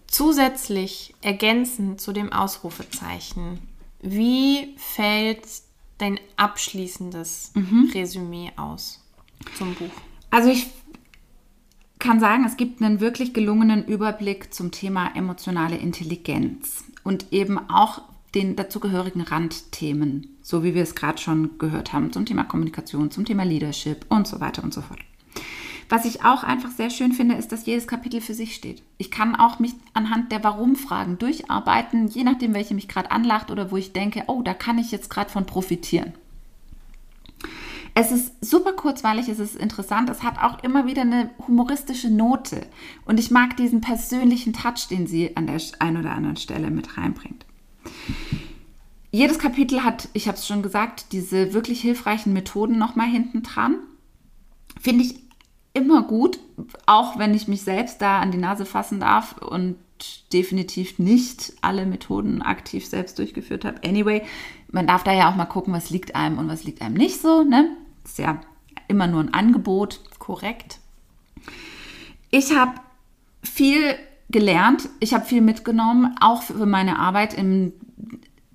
Zusätzlich 0.07 1.13
ergänzend 1.21 2.01
zu 2.01 2.13
dem 2.13 2.33
Ausrufezeichen, 2.33 3.59
wie 4.01 4.75
fällt 4.77 5.45
dein 5.99 6.19
abschließendes 6.35 7.51
mhm. 7.53 7.91
Resümee 7.93 8.51
aus? 8.55 9.03
Zum 9.55 9.73
Buch? 9.75 9.91
Also 10.29 10.49
ich 10.49 10.67
kann 11.99 12.19
sagen, 12.19 12.45
es 12.45 12.57
gibt 12.57 12.81
einen 12.81 12.99
wirklich 12.99 13.33
gelungenen 13.33 13.85
Überblick 13.85 14.53
zum 14.53 14.71
Thema 14.71 15.15
emotionale 15.15 15.77
Intelligenz 15.77 16.83
und 17.03 17.31
eben 17.31 17.57
auch 17.69 18.01
den 18.35 18.55
dazugehörigen 18.55 19.21
Randthemen, 19.21 20.37
so 20.41 20.63
wie 20.63 20.75
wir 20.75 20.83
es 20.83 20.95
gerade 20.95 21.17
schon 21.17 21.57
gehört 21.57 21.93
haben, 21.93 22.11
zum 22.11 22.25
Thema 22.25 22.43
Kommunikation, 22.43 23.09
zum 23.09 23.25
Thema 23.25 23.43
Leadership 23.43 24.05
und 24.09 24.27
so 24.27 24.39
weiter 24.39 24.63
und 24.63 24.73
so 24.73 24.81
fort. 24.81 24.99
Was 25.89 26.03
ich 26.03 26.25
auch 26.25 26.43
einfach 26.43 26.69
sehr 26.71 26.89
schön 26.89 27.13
finde, 27.13 27.35
ist, 27.35 27.51
dass 27.51 27.65
jedes 27.65 27.87
Kapitel 27.87 28.19
für 28.19 28.33
sich 28.33 28.53
steht. 28.53 28.83
Ich 28.97 29.09
kann 29.09 29.35
auch 29.35 29.59
mich 29.59 29.73
anhand 29.93 30.33
der 30.33 30.43
Warum-Fragen 30.43 31.17
durcharbeiten, 31.17 32.09
je 32.09 32.25
nachdem, 32.25 32.53
welche 32.53 32.75
mich 32.75 32.89
gerade 32.89 33.11
anlacht 33.11 33.51
oder 33.51 33.71
wo 33.71 33.77
ich 33.77 33.93
denke, 33.93 34.23
oh, 34.27 34.41
da 34.41 34.53
kann 34.53 34.77
ich 34.77 34.91
jetzt 34.91 35.09
gerade 35.09 35.29
von 35.29 35.45
profitieren. 35.45 36.13
Es 37.99 38.11
ist 38.11 38.45
super 38.45 38.73
kurzweilig, 38.73 39.27
es 39.27 39.39
ist 39.39 39.55
interessant, 39.55 40.07
es 40.11 40.21
hat 40.21 40.37
auch 40.37 40.61
immer 40.63 40.85
wieder 40.85 41.01
eine 41.01 41.31
humoristische 41.47 42.11
Note. 42.11 42.67
Und 43.05 43.19
ich 43.19 43.31
mag 43.31 43.57
diesen 43.57 43.81
persönlichen 43.81 44.53
Touch, 44.53 44.87
den 44.87 45.07
sie 45.07 45.35
an 45.35 45.47
der 45.47 45.59
einen 45.79 45.97
oder 45.97 46.11
anderen 46.11 46.37
Stelle 46.37 46.69
mit 46.69 46.95
reinbringt. 46.95 47.43
Jedes 49.09 49.39
Kapitel 49.39 49.83
hat, 49.83 50.09
ich 50.13 50.27
habe 50.27 50.37
es 50.37 50.45
schon 50.45 50.61
gesagt, 50.61 51.11
diese 51.11 51.55
wirklich 51.55 51.81
hilfreichen 51.81 52.33
Methoden 52.33 52.77
nochmal 52.77 53.07
hinten 53.07 53.41
dran. 53.41 53.77
Finde 54.79 55.05
ich 55.05 55.15
immer 55.73 56.03
gut, 56.03 56.37
auch 56.85 57.17
wenn 57.17 57.33
ich 57.33 57.47
mich 57.47 57.63
selbst 57.63 57.99
da 57.99 58.19
an 58.19 58.29
die 58.29 58.37
Nase 58.37 58.67
fassen 58.67 58.99
darf 58.99 59.39
und 59.39 59.75
definitiv 60.31 60.99
nicht 60.99 61.53
alle 61.61 61.87
Methoden 61.87 62.43
aktiv 62.43 62.85
selbst 62.85 63.17
durchgeführt 63.17 63.65
habe. 63.65 63.83
Anyway, 63.83 64.21
man 64.69 64.85
darf 64.85 65.03
da 65.03 65.13
ja 65.13 65.31
auch 65.31 65.35
mal 65.35 65.45
gucken, 65.45 65.73
was 65.73 65.89
liegt 65.89 66.15
einem 66.15 66.37
und 66.37 66.47
was 66.47 66.63
liegt 66.63 66.83
einem 66.83 66.93
nicht 66.93 67.19
so. 67.19 67.43
Ne? 67.43 67.75
Ist 68.07 68.19
ja 68.19 68.41
immer 68.87 69.05
nur 69.05 69.19
ein 69.19 69.33
Angebot. 69.33 70.01
Korrekt. 70.17 70.79
Ich 72.31 72.55
habe 72.55 72.73
viel 73.43 73.95
gelernt, 74.29 74.89
ich 74.99 75.13
habe 75.13 75.25
viel 75.25 75.41
mitgenommen, 75.41 76.15
auch 76.19 76.41
für 76.41 76.65
meine 76.65 76.99
Arbeit 76.99 77.33
in 77.33 77.73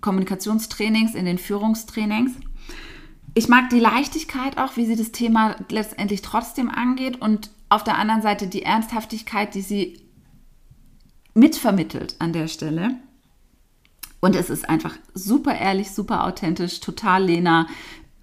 Kommunikationstrainings, 0.00 1.14
in 1.14 1.26
den 1.26 1.38
Führungstrainings. 1.38 2.32
Ich 3.34 3.48
mag 3.48 3.70
die 3.70 3.78
Leichtigkeit 3.78 4.58
auch, 4.58 4.76
wie 4.76 4.84
sie 4.86 4.96
das 4.96 5.12
Thema 5.12 5.56
letztendlich 5.70 6.20
trotzdem 6.20 6.68
angeht 6.68 7.20
und 7.20 7.50
auf 7.68 7.84
der 7.84 7.96
anderen 7.96 8.20
Seite 8.20 8.46
die 8.46 8.62
Ernsthaftigkeit, 8.62 9.54
die 9.54 9.62
sie 9.62 10.00
mitvermittelt 11.34 12.16
an 12.18 12.32
der 12.32 12.48
Stelle. 12.48 12.96
Und 14.20 14.36
es 14.36 14.50
ist 14.50 14.68
einfach 14.68 14.96
super 15.14 15.58
ehrlich, 15.58 15.90
super 15.90 16.24
authentisch, 16.24 16.80
total 16.80 17.24
Lena. 17.24 17.66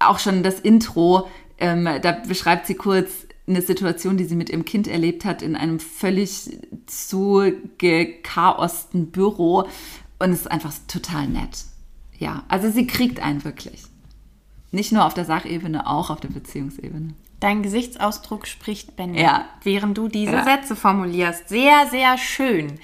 Auch 0.00 0.18
schon 0.18 0.42
das 0.42 0.58
Intro, 0.60 1.28
ähm, 1.58 1.88
da 2.02 2.12
beschreibt 2.26 2.66
sie 2.66 2.74
kurz 2.74 3.10
eine 3.46 3.62
Situation, 3.62 4.16
die 4.16 4.24
sie 4.24 4.36
mit 4.36 4.50
ihrem 4.50 4.64
Kind 4.64 4.86
erlebt 4.88 5.24
hat 5.24 5.42
in 5.42 5.56
einem 5.56 5.80
völlig 5.80 6.58
zugekaosten 6.86 9.10
Büro. 9.10 9.66
Und 10.18 10.30
es 10.32 10.40
ist 10.42 10.50
einfach 10.50 10.72
total 10.88 11.26
nett. 11.28 11.64
Ja, 12.18 12.44
also 12.48 12.70
sie 12.70 12.86
kriegt 12.86 13.20
einen 13.20 13.44
wirklich. 13.44 13.82
Nicht 14.72 14.92
nur 14.92 15.04
auf 15.04 15.14
der 15.14 15.24
Sachebene, 15.24 15.86
auch 15.86 16.10
auf 16.10 16.20
der 16.20 16.28
Beziehungsebene. 16.28 17.14
Dein 17.40 17.62
Gesichtsausdruck 17.62 18.46
spricht 18.46 18.96
Bände, 18.96 19.18
Ja. 19.20 19.46
während 19.64 19.96
du 19.96 20.08
diese 20.08 20.32
Ja. 20.32 20.44
Sätze 20.44 20.76
formulierst. 20.76 21.48
Sehr, 21.48 21.86
sehr 21.90 22.18
schön. 22.18 22.78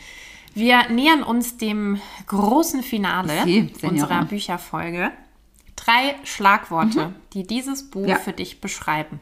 Wir 0.55 0.88
nähern 0.88 1.22
uns 1.22 1.59
dem 1.59 2.00
großen 2.26 2.83
Finale 2.83 3.44
Sie, 3.44 3.70
unserer 3.83 4.24
Bücherfolge. 4.24 5.11
Drei 5.87 6.16
Schlagworte, 6.25 7.14
die 7.33 7.46
dieses 7.46 7.88
Buch 7.90 8.03
Mhm. 8.03 8.09
Ja. 8.09 8.16
für 8.16 8.33
dich 8.33 8.61
beschreiben. 8.61 9.20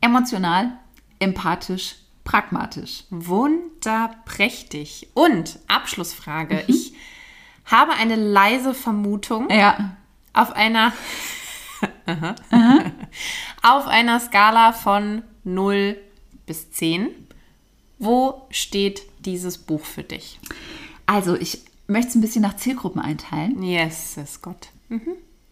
Emotional, 0.00 0.72
empathisch, 1.20 1.94
pragmatisch. 2.24 3.04
Wunderprächtig. 3.10 5.08
Und 5.14 5.60
Abschlussfrage. 5.68 6.56
Mhm. 6.56 6.62
Ich 6.66 6.92
habe 7.64 7.92
eine 7.92 8.16
leise 8.16 8.74
Vermutung 8.74 9.48
Ja, 9.50 9.96
auf 10.32 10.52
einer 10.52 10.92
auf 13.62 13.86
einer 13.86 14.18
Skala 14.20 14.72
von 14.72 15.22
0 15.44 15.96
bis 16.46 16.70
10. 16.72 17.08
Wo 17.98 18.46
steht 18.50 19.02
dieses 19.20 19.58
Buch 19.58 19.84
für 19.84 20.02
dich? 20.02 20.40
also 21.06 21.34
ich 21.36 21.62
möchte 21.86 22.08
es 22.10 22.14
ein 22.16 22.20
bisschen 22.20 22.42
nach 22.42 22.56
Zielgruppen 22.56 23.00
einteilen. 23.00 23.62
Yes, 23.62 24.16
ist 24.18 24.42
Gott. 24.42 24.68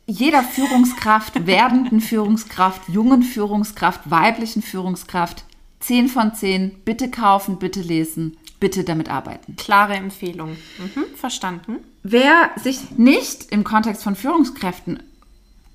Jeder 0.07 0.43
Führungskraft, 0.43 1.47
werdenden 1.47 2.01
Führungskraft, 2.01 2.89
jungen 2.89 3.23
Führungskraft, 3.23 4.09
weiblichen 4.11 4.63
Führungskraft, 4.63 5.45
10 5.81 6.09
von 6.09 6.35
10, 6.35 6.83
bitte 6.85 7.11
kaufen, 7.11 7.59
bitte 7.59 7.81
lesen, 7.81 8.37
bitte 8.61 8.85
damit 8.85 9.11
arbeiten. 9.11 9.57
Klare 9.57 9.95
Empfehlung. 9.95 10.51
Mhm, 10.79 11.17
verstanden. 11.17 11.79
Wer 12.03 12.51
sich 12.57 12.93
nicht 12.97 13.51
im 13.51 13.65
Kontext 13.65 14.05
von 14.05 14.17
Führungskräften 14.17 15.03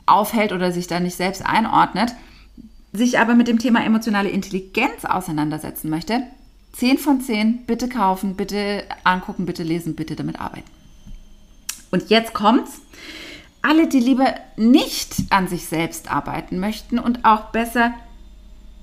aufhält 0.05 0.53
oder 0.53 0.71
sich 0.71 0.87
da 0.87 0.99
nicht 0.99 1.15
selbst 1.15 1.45
einordnet, 1.45 2.13
sich 2.93 3.19
aber 3.19 3.35
mit 3.35 3.47
dem 3.47 3.59
Thema 3.59 3.83
emotionale 3.83 4.29
Intelligenz 4.29 5.05
auseinandersetzen 5.05 5.89
möchte, 5.89 6.23
10 6.73 6.97
von 6.97 7.21
10, 7.21 7.65
bitte 7.65 7.89
kaufen, 7.89 8.35
bitte 8.35 8.85
angucken, 9.03 9.45
bitte 9.45 9.63
lesen, 9.63 9.95
bitte 9.95 10.15
damit 10.15 10.39
arbeiten. 10.39 10.69
Und 11.91 12.09
jetzt 12.09 12.33
kommt's. 12.33 12.81
Alle, 13.61 13.87
die 13.87 13.99
lieber 13.99 14.33
nicht 14.57 15.15
an 15.29 15.47
sich 15.47 15.65
selbst 15.65 16.11
arbeiten 16.11 16.59
möchten 16.59 16.97
und 16.97 17.25
auch 17.25 17.51
besser 17.51 17.93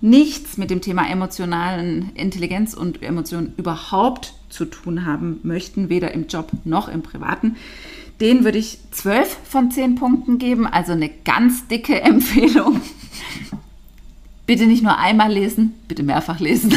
nichts 0.01 0.57
mit 0.57 0.71
dem 0.71 0.81
Thema 0.81 1.11
emotionalen 1.11 2.13
Intelligenz 2.15 2.75
und 2.75 3.03
Emotionen 3.03 3.55
überhaupt 3.57 4.35
zu 4.49 4.65
tun 4.65 5.05
haben 5.05 5.41
möchten, 5.43 5.89
weder 5.89 6.13
im 6.13 6.29
Job 6.29 6.51
noch 6.65 6.89
im 6.89 7.03
Privaten, 7.03 7.57
den 8.21 8.45
würde 8.45 8.59
ich 8.59 8.79
12 8.91 9.37
von 9.45 9.71
10 9.71 9.97
Punkten 9.97 10.39
geben, 10.39 10.67
also 10.67 10.93
eine 10.93 11.09
ganz 11.09 11.67
dicke 11.69 12.01
Empfehlung. 12.01 12.81
Bitte 14.47 14.67
nicht 14.67 14.83
nur 14.83 14.97
einmal 14.97 15.33
lesen, 15.33 15.75
bitte 15.89 16.03
mehrfach 16.03 16.41
lesen. 16.41 16.73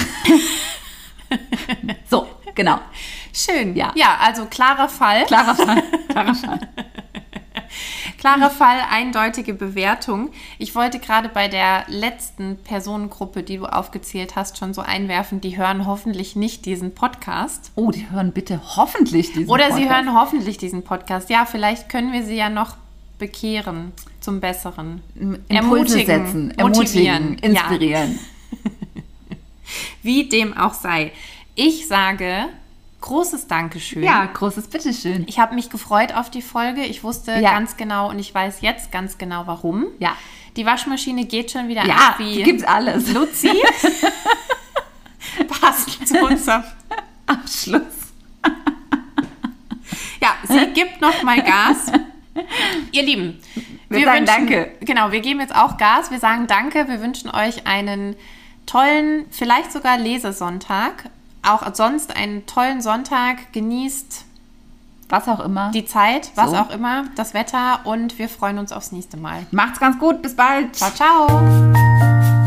so, 2.09 2.27
genau. 2.53 2.79
Schön. 3.33 3.75
Ja. 3.75 3.93
Ja, 3.95 4.17
also 4.21 4.45
klarer 4.45 4.89
Fall. 4.89 5.25
Klarer 5.25 5.55
Fall. 5.55 5.83
Klarer 6.09 6.35
Fall. 6.35 6.59
Klarer 8.21 8.51
Fall, 8.51 8.77
eindeutige 8.87 9.55
Bewertung. 9.55 10.29
Ich 10.59 10.75
wollte 10.75 10.99
gerade 10.99 11.27
bei 11.27 11.47
der 11.47 11.85
letzten 11.87 12.55
Personengruppe, 12.55 13.41
die 13.41 13.57
du 13.57 13.65
aufgezählt 13.65 14.35
hast, 14.35 14.59
schon 14.59 14.75
so 14.75 14.81
einwerfen, 14.81 15.41
die 15.41 15.57
hören 15.57 15.87
hoffentlich 15.87 16.35
nicht 16.35 16.67
diesen 16.67 16.93
Podcast. 16.93 17.71
Oh, 17.73 17.89
die 17.89 18.11
hören 18.11 18.31
bitte 18.31 18.61
hoffentlich 18.77 19.33
diesen 19.33 19.49
Oder 19.49 19.71
sie 19.71 19.85
Podcast. 19.85 19.95
hören 19.95 20.13
hoffentlich 20.13 20.59
diesen 20.59 20.83
Podcast. 20.83 21.31
Ja, 21.31 21.47
vielleicht 21.47 21.89
können 21.89 22.13
wir 22.13 22.23
sie 22.23 22.35
ja 22.35 22.51
noch 22.51 22.77
bekehren 23.17 23.91
zum 24.19 24.39
Besseren. 24.39 25.01
Impulse 25.15 25.41
Ermutigen, 25.49 26.05
setzen, 26.05 26.51
ermutigen, 26.51 27.39
inspirieren. 27.39 28.19
Wie 30.03 30.29
dem 30.29 30.55
auch 30.55 30.75
sei. 30.75 31.11
Ich 31.55 31.87
sage 31.87 32.49
großes 33.01 33.47
Dankeschön. 33.47 34.03
Ja, 34.03 34.25
großes 34.25 34.67
Bitteschön. 34.67 35.25
Ich 35.27 35.39
habe 35.39 35.55
mich 35.55 35.69
gefreut 35.69 36.13
auf 36.13 36.29
die 36.29 36.41
Folge. 36.41 36.83
Ich 36.83 37.03
wusste 37.03 37.33
Ja. 37.33 37.51
ganz 37.51 37.75
genau 37.77 38.09
und 38.09 38.19
ich 38.19 38.33
weiß 38.33 38.61
jetzt 38.61 38.91
ganz 38.91 39.17
genau 39.17 39.47
warum. 39.47 39.87
Ja. 39.99 40.15
Die 40.55 40.65
Waschmaschine 40.65 41.25
geht 41.25 41.51
schon 41.51 41.67
wieder 41.67 41.85
Ja, 41.85 41.95
ab 41.95 42.15
wie 42.19 42.43
gibt's 42.43 42.63
alles. 42.63 43.11
Luzi. 43.13 43.51
Passt 45.47 46.07
zu 46.07 46.17
unserem. 46.23 46.63
Abschluss. 47.25 47.81
Ja, 50.21 50.35
sie 50.47 50.67
gibt 50.73 51.01
noch 51.01 51.23
mal 51.23 51.41
Gas. 51.41 51.91
Ihr 52.91 53.03
Lieben, 53.03 53.39
Wir 53.89 54.05
sagen 54.05 54.25
Danke. 54.25 54.71
Genau, 54.81 55.11
wir 55.11 55.21
geben 55.21 55.39
jetzt 55.39 55.55
auch 55.55 55.77
Gas. 55.77 56.11
Wir 56.11 56.19
sagen 56.19 56.47
Danke. 56.47 56.87
Wir 56.87 57.01
wünschen 57.01 57.29
euch 57.29 57.65
einen 57.65 58.15
tollen, 58.65 59.25
vielleicht 59.31 59.71
sogar 59.71 59.97
Lesesonntag. 59.97 61.09
Auch 61.43 61.63
sonst 61.73 62.15
einen 62.15 62.45
tollen 62.45 62.81
Sonntag. 62.81 63.51
Genießt 63.53 64.25
Was 65.09 65.27
auch 65.27 65.39
immer. 65.39 65.71
die 65.71 65.85
Zeit, 65.85 66.31
was 66.35 66.51
So. 66.51 66.57
auch 66.57 66.69
immer, 66.69 67.05
das 67.15 67.33
Wetter 67.33 67.79
und 67.85 68.17
wir 68.19 68.29
freuen 68.29 68.57
uns 68.59 68.71
aufs 68.71 68.91
nächste 68.91 69.17
Mal. 69.17 69.45
Macht's 69.51 69.79
ganz 69.79 69.97
gut. 69.99 70.21
Bis 70.21 70.35
bald. 70.35 70.75
Ciao, 70.75 70.91
ciao. 70.91 72.40